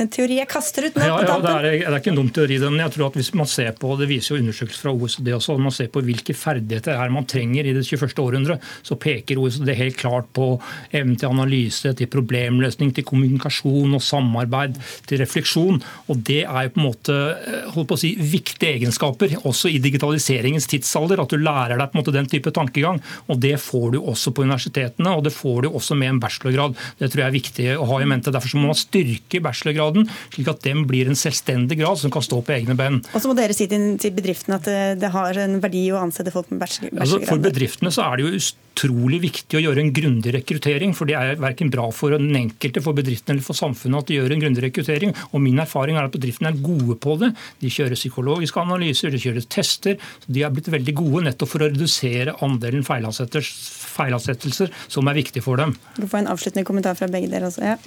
[0.00, 2.28] En teori jeg kaster ut nå ja, ja, det, er, det er ikke en dum
[2.34, 2.58] teori.
[2.66, 5.56] men jeg tror at hvis man ser på, Det viser jo undersøkelser fra OECD også.
[5.56, 8.12] Når man ser på hvilke ferdigheter er man trenger i det 21.
[8.22, 10.48] århundre, så peker OECD helt klart på
[10.90, 14.76] evnen til analyse, til problemløsning, til kommunikasjon og samarbeid,
[15.08, 15.80] til refleksjon.
[16.12, 19.72] Og Det er jo på en måte eh, holdt på å si, viktige egenskaper også
[19.72, 21.24] i digitaliseringens tidsalder.
[21.24, 23.00] At du lærer deg på en måte den type tankegang.
[23.30, 26.76] og Det får du også på universitetene, og det får du også med en bachelorgrad.
[27.00, 28.34] Det tror jeg er viktig å ha i mente.
[28.34, 29.05] Derfor må man styrke
[29.46, 33.00] bachelorgraden, slik at den blir en selvstendig grad som kan stå på egne ben.
[33.12, 36.02] Og så må dere si til, til bedriftene at det, det, har en verdi å
[36.02, 37.02] ansette folk med bachelorgrad.
[37.04, 38.46] Altså, for bedriftene så er det jo
[38.76, 40.92] utrolig viktig å gjøre en grundig rekruttering.
[40.96, 44.18] For det er verken bra for den enkelte, for bedriften eller for samfunnet at de
[44.18, 45.14] gjør en grundig rekruttering.
[45.32, 47.32] Og min erfaring er at bedriftene er gode på det.
[47.62, 49.96] De kjører psykologiske analyser, de kjører tester.
[50.24, 55.44] Så de er blitt veldig gode nettopp for å redusere andelen feilansettelser som er viktig
[55.44, 55.76] for dem.
[55.96, 57.64] Du får en avsluttende kommentar fra begge dere også.
[57.64, 57.78] Ja.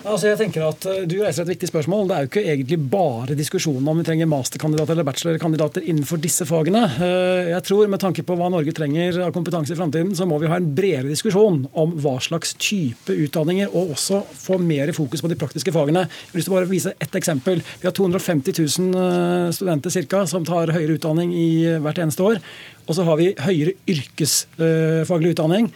[0.00, 2.06] Altså jeg tenker at eh, Du reiser et viktig spørsmål.
[2.08, 6.46] Det er jo ikke egentlig bare diskusjonen om vi trenger masterkandidater eller bachelorkandidater innenfor disse
[6.48, 6.86] fagene.
[7.04, 10.38] Eh, jeg tror Med tanke på hva Norge trenger av kompetanse i framtiden, så må
[10.40, 15.20] vi ha en bredere diskusjon om hva slags type utdanninger, og også få mer fokus
[15.20, 16.06] på de praktiske fagene.
[16.32, 17.60] Jeg å bare vise ett eksempel.
[17.82, 21.50] Vi har 250 000 eh, studenter cirka, som tar høyere utdanning i
[21.82, 22.40] hvert eneste år.
[22.86, 25.68] Og så har vi høyere yrkesfaglig utdanning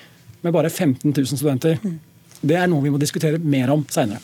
[0.44, 1.80] med bare 15 000 studenter.
[2.44, 4.20] Det er noe vi må diskutere mer om seinere.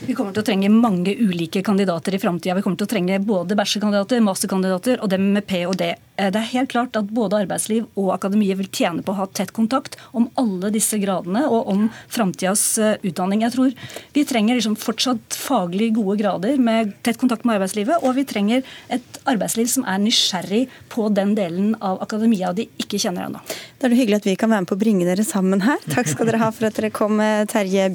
[0.00, 2.54] Vi kommer til å trenge mange ulike kandidater i framtida.
[2.56, 5.90] Vi kommer til å trenge både bachelorkandidater, masterkandidater og dem med ph.d.
[6.20, 9.28] Eh, det er helt klart at både arbeidsliv og akademiet vil tjene på å ha
[9.32, 13.44] tett kontakt om alle disse gradene og om framtidas eh, utdanning.
[13.46, 13.74] Jeg tror
[14.14, 18.64] Vi trenger liksom fortsatt faglig gode grader med tett kontakt med arbeidslivet, og vi trenger
[18.92, 20.62] et arbeidsliv som er nysgjerrig
[20.92, 23.42] på den delen av akademia de ikke kjenner ennå.
[23.78, 25.80] Det er hyggelig at vi kan være med på å bringe dere sammen her.
[25.88, 27.88] Takk skal dere ha for at dere kom, Terje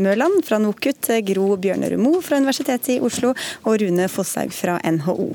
[0.00, 3.34] Mørland fra NOKUT, Gro Bjørnerud Moe fra Universitetet i Oslo
[3.66, 5.34] og Rune Fosshaug fra NHO.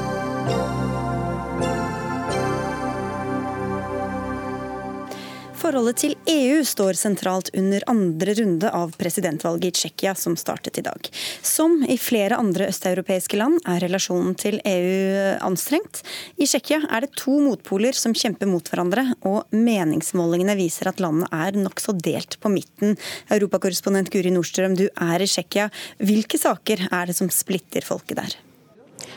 [5.71, 10.83] Forholdet til EU står sentralt under andre runde av presidentvalget i Tsjekkia, som startet i
[10.83, 11.07] dag.
[11.47, 16.01] Som i flere andre østeuropeiske land er relasjonen til EU anstrengt.
[16.35, 21.31] I Tsjekkia er det to motpoler som kjemper mot hverandre, og meningsmålingene viser at landet
[21.39, 22.99] er nokså delt på midten.
[23.31, 25.71] Europakorrespondent Guri Nordstrøm, du er i Tsjekkia.
[26.03, 28.41] Hvilke saker er det som splitter folket der?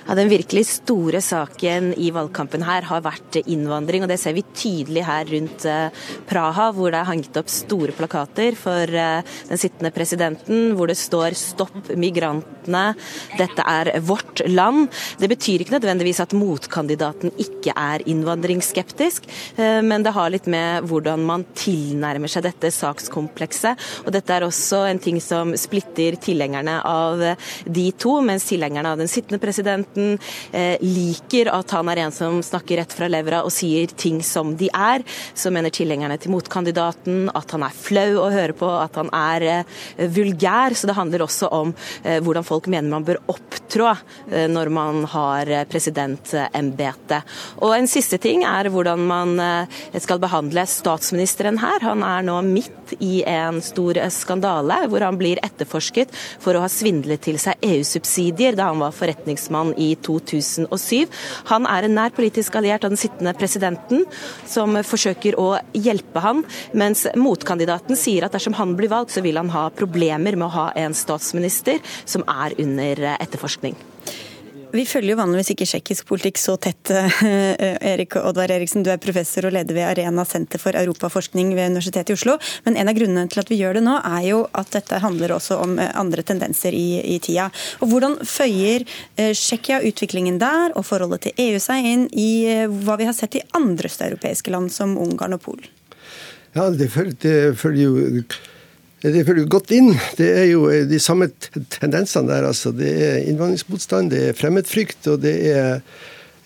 [0.05, 4.03] Ja, Den virkelig store saken i valgkampen her har vært innvandring.
[4.05, 7.95] og Det ser vi tydelig her rundt eh, Praha, hvor det er hanget opp store
[7.97, 12.95] plakater for eh, den sittende presidenten, hvor det står 'Stopp migrantene',
[13.39, 14.91] 'Dette er vårt land'.
[15.19, 19.25] Det betyr ikke nødvendigvis at motkandidaten ikke er innvandringsskeptisk,
[19.57, 23.81] eh, men det har litt med hvordan man tilnærmer seg dette sakskomplekset.
[24.05, 28.99] Og Dette er også en ting som splitter tilhengerne av de to, mens tilhengerne av
[28.99, 30.19] den sittende presidenten presidenten
[30.53, 34.57] eh, liker at han er en som snakker rett fra levra og sier ting som
[34.57, 35.03] de er,
[35.35, 39.43] så mener tilhengerne til motkandidaten at han er flau å høre på, at han er
[39.43, 40.75] eh, vulgær.
[40.75, 41.75] Så det handler også om
[42.05, 43.93] eh, hvordan folk mener man bør opptrå
[44.31, 47.27] når man har presidentembetet.
[47.65, 49.33] Og en siste ting er hvordan man
[50.03, 51.83] skal behandle statsministeren her.
[51.83, 56.71] Han er nå midt i en stor skandale hvor han blir etterforsket for å ha
[56.71, 61.07] svindlet til seg EU-subsidier da han var forretningsmann i i 2007.
[61.53, 64.05] Han er en nær politisk alliert av den sittende presidenten,
[64.49, 66.45] som forsøker å hjelpe han,
[66.77, 70.55] mens motkandidaten sier at dersom han blir valgt, så vil han ha problemer med å
[70.59, 73.77] ha en statsminister som er under etterforskning.
[74.75, 76.91] Vi følger jo vanligvis ikke tsjekkisk politikk så tett.
[76.91, 77.55] Eh,
[77.93, 82.11] Erik Oddvar Eriksen, du er professor og leder ved Arena senter for europaforskning ved Universitetet
[82.11, 82.35] i Oslo.
[82.67, 85.37] Men en av grunnene til at vi gjør det nå, er jo at dette handler
[85.37, 87.47] også om eh, andre tendenser i, i tida.
[87.81, 92.29] Og Hvordan føyer eh, Tsjekkia utviklingen der og forholdet til EU seg inn i
[92.83, 95.71] hva vi har sett i andre østeuropeiske land som Ungarn og Polen?
[96.55, 97.95] Ja, det følger jo
[99.13, 99.93] det følger godt inn.
[100.17, 102.49] Det er jo eh, de samme tendensene der.
[102.49, 102.73] altså.
[102.73, 105.81] Det er innvandringsmotstand, det er fremmedfrykt, og det er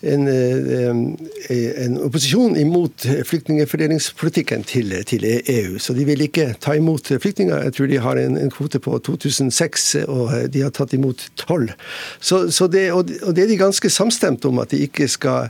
[0.03, 5.79] en, eh, en opposisjon imot flyktningfordelingspolitikken til, til, EU.
[5.79, 7.63] Så de vil ikke ta imot flyktninger.
[7.63, 11.71] Jeg tror de har en, en kvote på 2006, og de har tatt imot 12.
[12.19, 15.47] Så, så det, og det er de ganske samstemte om, at de ikke skal,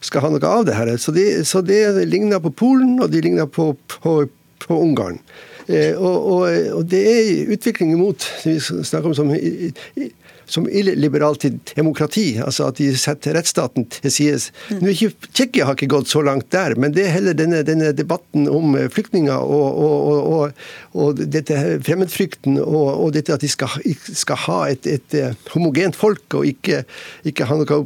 [0.00, 0.92] skal ha noe av det her.
[1.00, 4.18] Så det, så ligner på Polen, og de ligner på, på,
[4.60, 5.20] på Ungarn.
[5.70, 9.30] Eh, og, og, og, det er utvikling mot vi snakker om som,
[10.50, 11.46] som illiberalt
[11.76, 12.24] demokrati.
[12.42, 14.40] Altså at de setter rettsstaten til side.
[14.70, 14.90] Mm.
[15.30, 18.74] Tsjekkia har ikke gått så langt der, men det er heller denne, denne debatten om
[18.90, 20.64] flyktninger og, og, og,
[20.98, 23.78] og dette fremmedfrykten og, dette at de skal,
[24.10, 25.18] skal ha et, et,
[25.54, 26.84] homogent folk og ikke,
[27.26, 27.82] ikke ha noe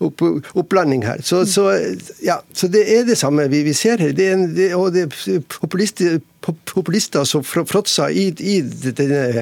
[0.00, 0.24] opp,
[0.54, 1.22] opplanding her.
[1.22, 1.68] Så, så,
[2.24, 4.14] ja, så, det er det samme vi, vi ser her.
[4.16, 9.38] Det er, en, det, og det er populister, populister som fråtser i, i denne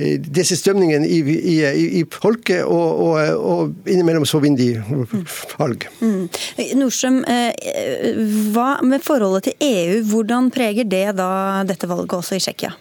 [0.00, 1.56] disse strømningene i, i,
[2.00, 5.04] i, folket, og, og, og, innimellom så vinner de
[5.60, 5.84] valg.
[6.00, 6.22] Mm.
[6.80, 8.14] Nordstrøm, eh,
[8.54, 11.30] hva med forholdet til EU, hvordan preger det da
[11.68, 12.72] dette valget også i Tsjekkia?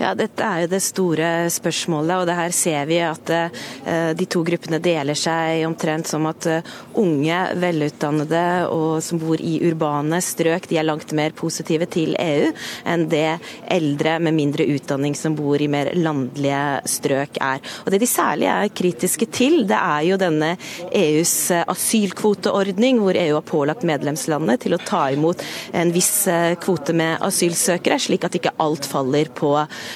[0.00, 4.26] Ja, Dette er jo det store spørsmålet, og det her ser vi at uh, de
[4.32, 6.70] to gruppene deler seg omtrent som at uh,
[7.02, 12.48] unge, velutdannede og som bor i urbane strøk, de er langt mer positive til EU
[12.88, 13.26] enn det
[13.68, 17.60] eldre med mindre utdanning som bor i mer landlige strøk er.
[17.84, 20.54] Og Det de særlig er kritiske til, det er jo denne
[20.96, 25.44] EUs eh, asylkvoteordning, hvor EU har pålagt medlemslandene til å ta imot
[25.76, 26.24] en viss
[26.64, 29.52] kvote med asylsøkere, slik at ikke alt faller på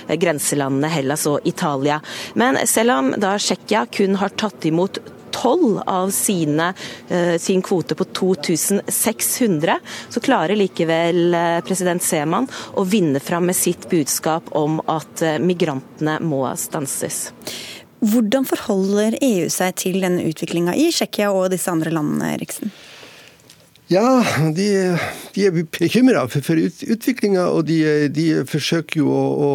[0.08, 2.00] grenselandene Hellas og Italia.
[2.34, 5.00] Men selv om da Tsjekkia kun har tatt imot
[5.34, 6.74] tolv av sine,
[7.08, 9.78] eh, sin kvote på 2600,
[10.08, 15.40] så klarer likevel eh, president Seman å vinne fram med sitt budskap om at eh,
[15.42, 17.26] migrantene må stanses.
[18.04, 22.72] Hvordan forholder EU seg til denne utviklinga i Tsjekkia og disse andre landene, Eriksen?
[23.92, 24.24] Ja,
[24.56, 24.66] de,
[25.34, 26.56] de er bekymra for, for
[26.94, 29.50] utviklinga, og de, de, forsøker jo å, å,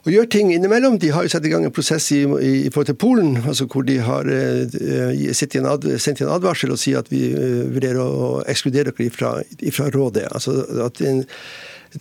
[0.00, 0.96] å, gjøre ting innimellom.
[1.02, 3.68] De har jo satt i gang en prosess i, i, i forhold til Polen, altså
[3.68, 8.96] hvor de har uh, sendt en, advarsel og sier at vi uh, vurderer å ekskludere
[8.96, 10.30] dere fra rådet.
[10.32, 11.26] Altså at en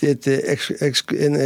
[0.01, 1.37] et, en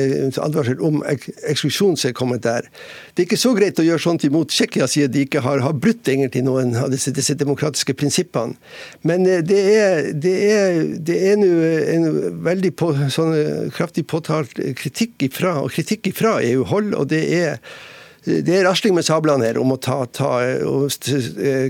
[0.43, 2.67] advarsel om eksklusjon som kommet der.
[3.13, 5.77] Det er ikke så greit å gjøre sånt imot Tsjekkia, siden de ikke har, har,
[5.81, 8.57] brutt egentlig noen av disse, disse demokratiske prinsippene.
[9.07, 11.51] Men eh, det er, det er, det er nå
[11.95, 12.09] en
[12.45, 13.33] veldig på, sånn,
[13.75, 17.59] kraftig påtalt kritikk ifra, og kritikk ifra EU-hold, og det er
[18.25, 20.31] det er rasling med sablene her om å ta, ta,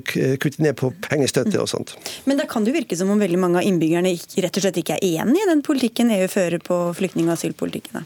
[0.04, 1.94] kutte ned på pengestøtte og sånt.
[2.28, 4.98] Men da kan det virke som om veldig mange av innbyggerne rett og slett ikke
[4.98, 8.04] er enig i den politikken EU fører på flyktning- og asylpolitikken?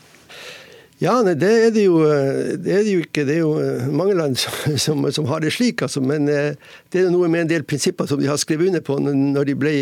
[1.02, 3.26] Ja, det er det, jo, det er det jo ikke.
[3.28, 3.58] Det er jo
[3.91, 5.82] mange land som, som, som har det slik.
[5.84, 6.00] Altså.
[6.06, 6.56] Men eh,
[6.93, 9.58] det er noe med en del prinsipper som de har skrevet under på når de
[9.60, 9.74] ble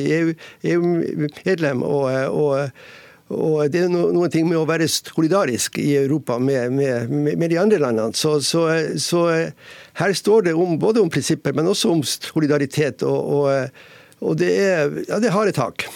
[0.72, 1.84] EU-medlem.
[1.84, 6.74] EU og, og og Det er noen ting med å være solidarisk i Europa med,
[6.76, 8.14] med, med de andre landene.
[8.18, 8.68] Så, så,
[9.00, 9.24] så,
[10.00, 13.06] her står det om, både om prinsipper, men også om solidaritet.
[13.08, 13.70] Og, og,
[14.22, 15.88] og det, er, ja, det har et tak.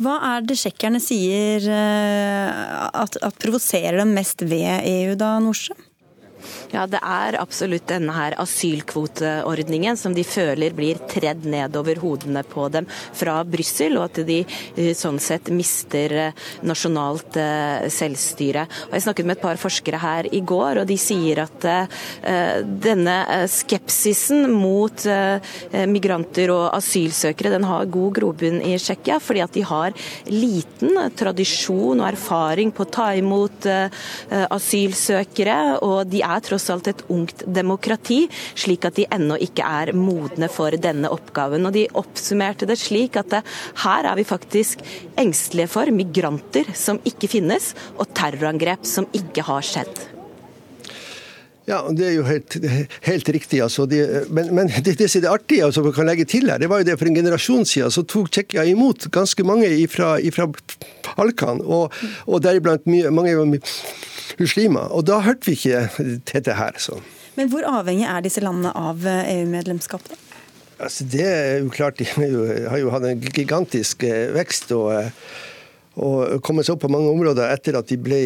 [0.00, 2.50] Hva er det tsjekkerne sier eh,
[2.88, 5.86] at, at provoserer dem mest ved EU, da, Nordstrøm?
[6.70, 12.68] Ja, Det er absolutt denne her asylkvoteordningen som de føler blir tredd nedover hodene på
[12.70, 18.68] dem fra Brussel, og at de eh, sånn sett mister eh, nasjonalt eh, selvstyre.
[18.86, 21.66] Og Jeg snakket med et par forskere her i går, og de sier at
[22.80, 23.16] denne
[23.50, 25.02] skepsisen mot
[25.90, 29.96] migranter og asylsøkere den har god grobunn i Tsjekkia, fordi at de har
[30.30, 33.68] liten tradisjon og erfaring på å ta imot
[34.30, 35.58] asylsøkere.
[35.86, 40.50] og de er tross alt et ungt demokrati, slik at de ennå ikke er modne
[40.52, 41.64] for denne oppgaven.
[41.66, 43.44] Og De oppsummerte det slik at det,
[43.86, 44.84] her er vi faktisk
[45.20, 50.19] engstelige for migranter som ikke finnes, og terrorangrep som ikke har skjedd.
[51.68, 52.56] Ja, Det er jo helt,
[53.04, 53.60] helt riktig.
[53.62, 53.86] altså.
[53.86, 56.80] De, men, men, det, det som er artig, altså, kan legge til her, det var
[56.80, 60.16] jo det for en generasjon siden så tok Tsjekkia imot ganske mange fra
[61.16, 61.92] Balkan, og,
[62.26, 63.60] og deriblant mye, mange
[64.40, 64.88] muslimer.
[64.90, 66.78] Og da hørte vi ikke dette her.
[66.78, 66.98] Så.
[67.36, 70.10] Men hvor avhengig er disse landene av EU-medlemskap?
[70.80, 74.72] Altså, det er jo klart, De har jo hatt en gigantisk eh, vekst.
[74.72, 75.12] og eh,
[75.98, 78.18] og kommet seg opp på mange områder etter at de ble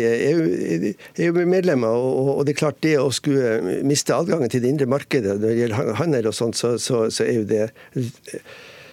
[1.25, 1.89] EU-medlemmer.
[1.89, 5.49] EU og det er klart det å skulle miste adgangen til det indre markedet når
[5.49, 7.65] det gjelder handel og sånt, så, så, så er jo det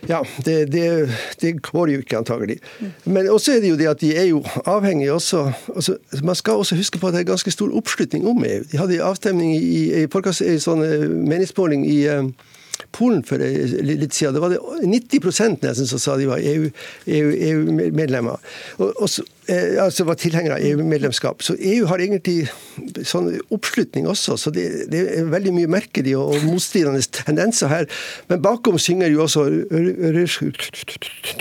[0.10, 1.10] ja, det, det,
[1.42, 2.58] det, går jo ikke, antagelig.
[3.06, 6.54] Men også er det jo det at de er jo avhengige også altså, Man skal
[6.54, 8.64] også huske på at det er ganske stor oppslutning om EU.
[8.72, 12.26] De hadde avstemning i, i, i sånn eh, meningsmåling i uh,
[12.92, 14.36] Polen for litt siden.
[14.36, 18.36] Det var det 90% nesten som sa de var EU-medlemmer.
[18.36, 19.26] EU, EU og, og eh,
[19.82, 21.44] altså var tilhenger av EU-medlemskap.
[21.44, 22.48] Så EU har egentlig
[23.08, 27.88] sånn oppslutning også, så det, det er veldig mye merkelige og motstridende tendenser her.
[28.32, 29.46] Men bakom synger jo også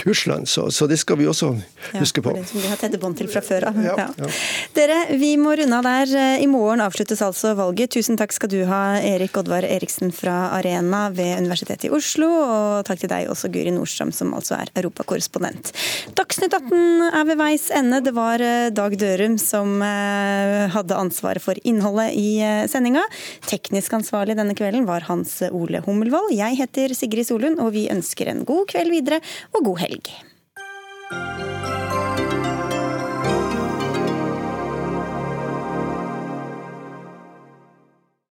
[0.07, 1.53] Russland, så, så, det skal vi også
[1.99, 2.35] huske på.
[2.35, 3.81] Ja, det som vi har tette bånd til fra før av.
[3.85, 4.31] Ja, ja.
[4.77, 6.41] Dere, vi må runde av der.
[6.43, 7.95] I morgen avsluttes altså valget.
[7.97, 12.85] Tusen takk skal du ha, Erik Oddvar Eriksen fra Arena ved Universitetet i Oslo, og
[12.89, 15.73] takk til deg også, Guri Nordstrøm, som altså er europakorrespondent.
[16.19, 18.00] Dagsnytt 18 er ved veis ende.
[18.01, 23.03] Det var eh, Dag Dørum som eh, hadde ansvaret for innholdet i eh, sendinga.
[23.45, 26.33] Teknisk ansvarlig denne kvelden var Hans Ole Hummelvold.
[26.33, 29.21] Jeg heter Sigrid Solund, og vi ønsker en god kveld videre
[29.53, 30.13] og god helg.